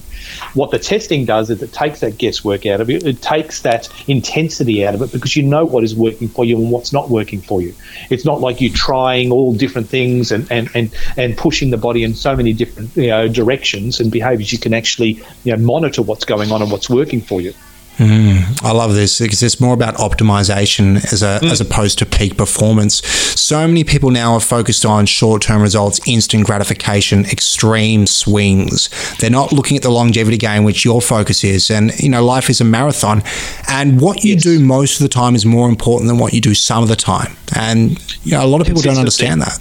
[0.54, 3.04] What the testing does is it takes that guesswork out of it.
[3.04, 6.56] It takes that intensity out of it because you know what is working for you
[6.58, 7.74] and what's not working for you.
[8.10, 12.04] It's not like you're trying all different things and, and, and, and pushing the body
[12.04, 14.52] in so many different you know, directions and behaviors.
[14.52, 17.54] You can actually you know, monitor what's going on and what's working for you.
[17.98, 21.50] Mm, I love this because it's more about optimization as a, mm.
[21.50, 23.06] as opposed to peak performance.
[23.06, 28.88] So many people now are focused on short term results, instant gratification, extreme swings.
[29.18, 31.70] They're not looking at the longevity game, which your focus is.
[31.70, 33.22] And you know, life is a marathon,
[33.68, 34.42] and what you yes.
[34.42, 36.96] do most of the time is more important than what you do some of the
[36.96, 37.36] time.
[37.54, 39.60] And you know, a lot of people don't understand that.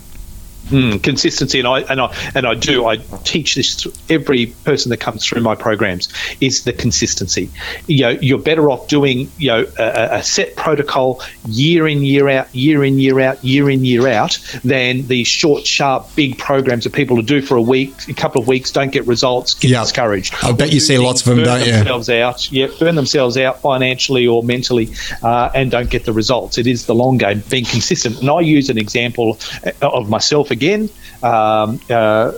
[0.71, 2.85] Mm, consistency, and I and I and I do.
[2.85, 6.07] I teach this to every person that comes through my programs
[6.39, 7.49] is the consistency.
[7.87, 12.29] You know, you're better off doing you know a, a, set protocol year in year
[12.29, 16.85] out, year in year out, year in year out, than these short, sharp, big programs
[16.85, 19.81] that people do for a week, a couple of weeks, don't get results, get yeah.
[19.81, 20.33] discouraged.
[20.41, 21.73] I bet you see lots of them, don't you?
[21.73, 26.57] Themselves out, yeah, burn themselves out financially or mentally, uh, and don't get the results.
[26.57, 28.21] It is the long game, being consistent.
[28.21, 29.37] And I use an example
[29.81, 30.89] of myself again again.
[31.23, 32.31] Um, uh,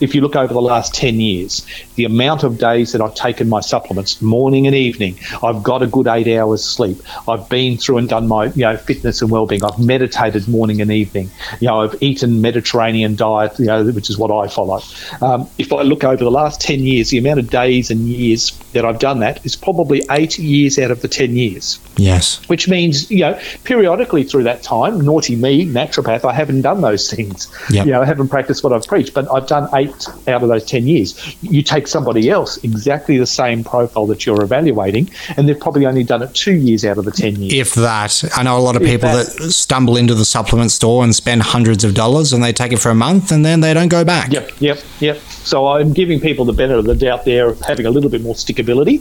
[0.00, 1.66] if you look over the last 10 years,
[1.96, 5.86] the amount of days that I've taken my supplements, morning and evening, I've got a
[5.86, 6.98] good eight hours sleep.
[7.28, 9.64] I've been through and done my you know fitness and well-being.
[9.64, 11.30] I've meditated morning and evening.
[11.60, 14.80] You know, I've eaten Mediterranean diet, you know, which is what I follow.
[15.20, 18.50] Um, if I look over the last 10 years, the amount of days and years
[18.72, 21.78] that I've done that is probably eight years out of the 10 years.
[21.96, 22.46] Yes.
[22.48, 27.10] Which means, you know, periodically through that time, naughty me, naturopath, I haven't done those
[27.10, 27.50] things.
[27.70, 27.86] Yep.
[27.86, 30.48] You know, I haven't practiced what I've preached, but I've done eight eight out of
[30.48, 31.36] those 10 years.
[31.42, 36.04] You take somebody else, exactly the same profile that you're evaluating, and they've probably only
[36.04, 37.52] done it two years out of the 10 years.
[37.52, 38.24] If that.
[38.36, 39.26] I know a lot of people that.
[39.26, 39.52] that.
[39.52, 42.90] stumble into the supplement store and spend hundreds of dollars and they take it for
[42.90, 44.32] a month and then they don't go back.
[44.32, 45.18] Yep, yep, yep.
[45.46, 48.20] So I'm giving people the benefit of the doubt there of having a little bit
[48.20, 49.00] more stickability.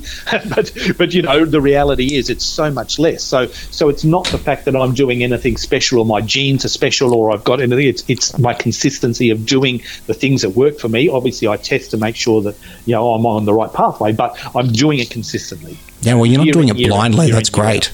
[0.56, 3.24] but, but, you know, the reality is it's so much less.
[3.24, 6.70] So, so it's not the fact that I'm doing anything special or my genes are
[6.70, 7.88] special or I've got anything.
[7.88, 11.10] It's, it's my consistency of doing the things that work for me.
[11.10, 12.56] Obviously, I test to make sure that,
[12.86, 15.78] you know, I'm on the right pathway, but I'm doing it consistently.
[16.02, 17.32] Yeah, well, you're not doing it blindly.
[17.32, 17.92] That's great.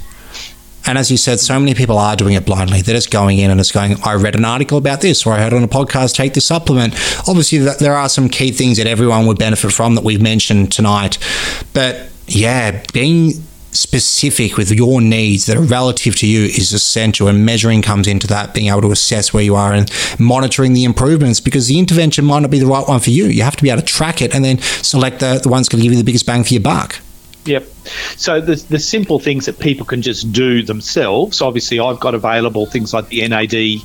[0.86, 2.82] And as you said, so many people are doing it blindly.
[2.82, 5.40] They're just going in and it's going, I read an article about this or I
[5.40, 6.96] heard on a podcast, take this supplement.
[7.28, 11.20] Obviously, there are some key things that everyone would benefit from that we've mentioned tonight.
[11.74, 13.34] But yeah, being
[13.72, 18.28] specific with your needs that are relative to you is essential and measuring comes into
[18.28, 22.26] that being able to assess where you are and monitoring the improvements because the intervention
[22.26, 24.22] might not be the right one for you you have to be able to track
[24.22, 26.53] it and then select the, the ones going to give you the biggest bang for
[26.53, 26.99] your buck
[27.45, 27.63] Yep.
[28.17, 31.41] So the the simple things that people can just do themselves.
[31.41, 33.82] Obviously, I've got available things like the NAD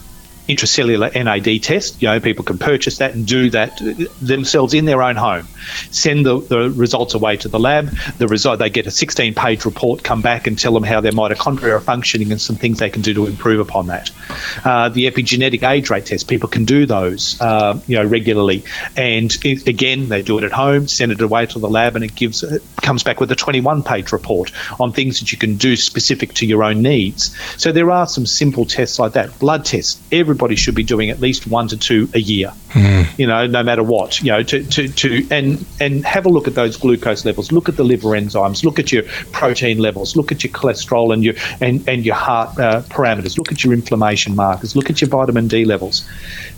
[0.49, 2.01] intracellular NAD test.
[2.03, 3.81] You know, people can purchase that and do that
[4.21, 5.47] themselves in their own home.
[5.91, 7.89] Send the, the results away to the lab.
[8.19, 11.13] The result they get a 16 page report, come back and tell them how their
[11.13, 14.11] mitochondria are functioning and some things they can do to improve upon that.
[14.65, 18.65] Uh, the epigenetic age rate test, people can do those, uh, you know, regularly.
[18.97, 22.05] And it, again, they do it at home, send it away to the lab, and
[22.05, 25.57] it gives it comes back with a 21 page report on things that you can
[25.57, 27.37] do specific to your own needs.
[27.61, 29.39] So there are some simple tests like that.
[29.39, 30.01] Blood tests.
[30.13, 32.53] Every everybody should be doing at least one to two a year.
[32.73, 33.19] Mm.
[33.19, 34.21] You know, no matter what.
[34.21, 37.53] You know, to, to, to and and have a look at those glucose levels.
[37.53, 38.63] Look at the liver enzymes.
[38.63, 40.15] Look at your protein levels.
[40.15, 43.39] Look at your cholesterol and your and and your heart uh, parameters.
[43.39, 44.77] Look at your inflammation markers.
[44.77, 46.07] Look at your vitamin D levels.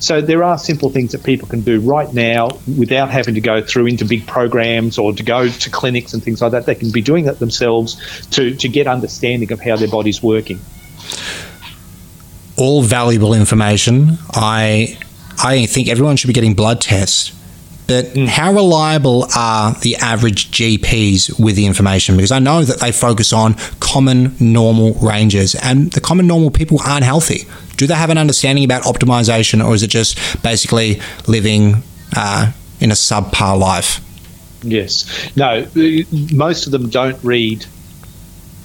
[0.00, 3.62] So there are simple things that people can do right now without having to go
[3.62, 6.66] through into big programs or to go to clinics and things like that.
[6.66, 10.58] They can be doing that themselves to to get understanding of how their body's working
[12.58, 14.18] all valuable information.
[14.32, 14.98] I
[15.42, 17.32] I think everyone should be getting blood tests.
[17.86, 18.28] But mm.
[18.28, 22.16] how reliable are the average GPs with the information?
[22.16, 26.80] Because I know that they focus on common normal ranges, and the common normal people
[26.84, 27.48] aren't healthy.
[27.78, 31.82] Do they have an understanding about optimization, or is it just basically living
[32.14, 34.04] uh, in a subpar life?
[34.62, 35.06] Yes.
[35.34, 35.66] No,
[36.32, 37.64] most of them don't read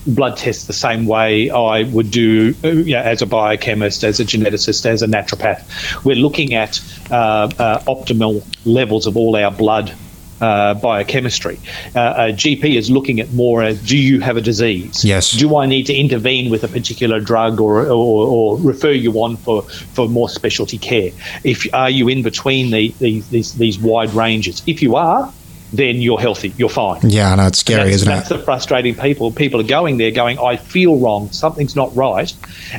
[0.05, 4.25] blood tests the same way I would do you know, as a biochemist, as a
[4.25, 6.03] geneticist, as a naturopath.
[6.03, 6.79] We're looking at
[7.11, 9.93] uh, uh, optimal levels of all our blood
[10.41, 11.57] uh, biochemistry.
[11.95, 15.05] Uh, a GP is looking at more as do you have a disease?
[15.05, 15.31] Yes.
[15.31, 19.37] Do I need to intervene with a particular drug or, or, or refer you on
[19.37, 21.11] for, for more specialty care?
[21.43, 24.61] If Are you in between the, the, these, these wide ranges?
[24.67, 25.31] If you are,
[25.73, 27.01] then you're healthy, you're fine.
[27.03, 28.29] Yeah, I know it's scary, isn't that's it?
[28.29, 29.31] That's the frustrating people.
[29.31, 32.31] People are going there, going, "I feel wrong, something's not right,"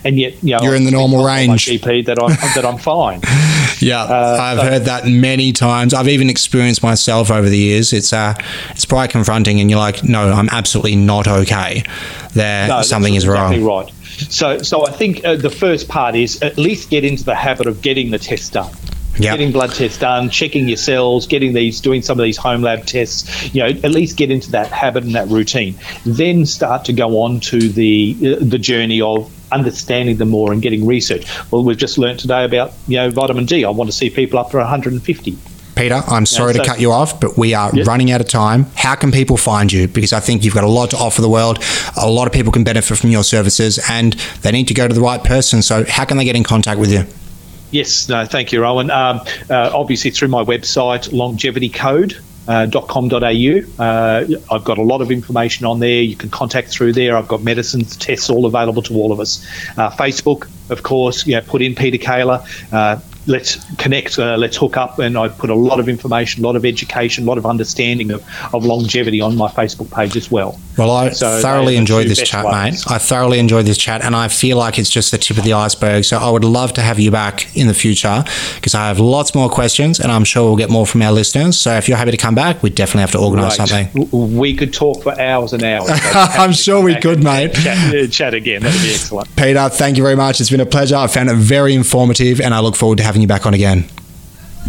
[0.05, 1.67] and yet you know you're in the normal range.
[1.67, 3.21] GP that I'm that I'm fine.
[3.81, 5.93] yeah, uh, I've so, heard that many times.
[5.93, 7.93] I've even experienced myself over the years.
[7.93, 8.35] It's uh,
[8.71, 11.83] it's quite confronting, and you're like, "No, I'm absolutely not okay.
[12.33, 13.95] There, no, something is exactly wrong." Right.
[14.31, 17.67] So, so I think uh, the first part is at least get into the habit
[17.67, 18.71] of getting the test done
[19.19, 19.33] yep.
[19.33, 22.87] getting blood tests done, checking your cells, getting these, doing some of these home lab
[22.87, 23.55] tests.
[23.55, 25.77] You know, at least get into that habit and that routine.
[26.05, 30.61] Then start to go on to the uh, the journey of understanding them more and
[30.61, 31.27] getting research.
[31.51, 33.65] Well, we've just learned today about you know vitamin D.
[33.65, 35.39] I want to see people up to 150.
[35.77, 37.87] Peter, I'm sorry so, to cut you off, but we are yep.
[37.87, 38.67] running out of time.
[38.77, 39.89] How can people find you?
[39.89, 41.59] Because I think you've got a lot to offer the world.
[42.01, 44.13] A lot of people can benefit from your services and
[44.43, 45.63] they need to go to the right person.
[45.63, 47.05] So, how can they get in contact with you?
[47.75, 48.89] Yes, no, thank you, Rowan.
[48.89, 49.21] Um,
[49.51, 52.21] uh, obviously, through my website, longevitycode.
[52.47, 52.67] Uh.
[53.81, 56.01] Uh, I've got a lot of information on there.
[56.01, 57.17] You can contact through there.
[57.17, 59.45] I've got medicines, tests all available to all of us.
[59.77, 62.45] Uh, Facebook, of course, you know, put in Peter Kaler.
[63.25, 64.99] Uh, let's connect, uh, let's hook up.
[64.99, 68.11] And I put a lot of information, a lot of education, a lot of understanding
[68.11, 70.59] of, of longevity on my Facebook page as well.
[70.77, 72.85] Well, I so thoroughly enjoyed this chat, ways.
[72.87, 72.93] mate.
[72.93, 75.53] I thoroughly enjoyed this chat, and I feel like it's just the tip of the
[75.53, 76.05] iceberg.
[76.05, 78.25] So I would love to have you back in the future
[78.57, 81.59] because I have lots more questions, and I'm sure we'll get more from our listeners.
[81.59, 83.69] So if you're happy to come back, we definitely have to organise right.
[83.69, 84.37] something.
[84.37, 85.91] We could talk for hours and hours.
[86.15, 87.55] I'm sure we could, mate.
[87.55, 88.63] Chat, chat again.
[88.63, 89.35] That'd be excellent.
[89.37, 90.41] Peter, thank you very much.
[90.41, 90.97] It's been a pleasure.
[90.97, 93.83] I found it very informative, and I look forward to having you back on again.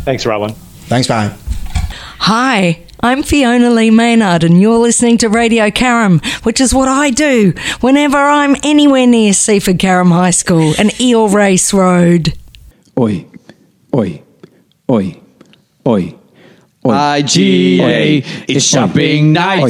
[0.04, 0.54] Thanks, Rowan.
[0.88, 1.36] Thanks, bye.
[2.20, 2.82] Hi.
[3.02, 7.54] I'm Fiona Lee Maynard, and you're listening to Radio Carrum, which is what I do
[7.82, 12.34] whenever I'm anywhere near Seaford Carrum High School and Eel Race Road.
[12.98, 13.28] Oi,
[13.94, 14.24] oi,
[14.90, 15.22] oi,
[15.86, 16.16] oi.
[16.94, 19.64] IGA, it's shopping night.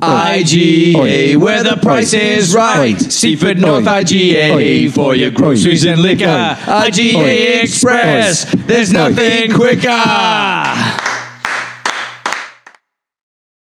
[0.00, 2.98] IGA, where the price is right.
[3.00, 6.24] Seaford North IGA for your groceries and liquor.
[6.24, 11.15] IGA Express, there's nothing quicker.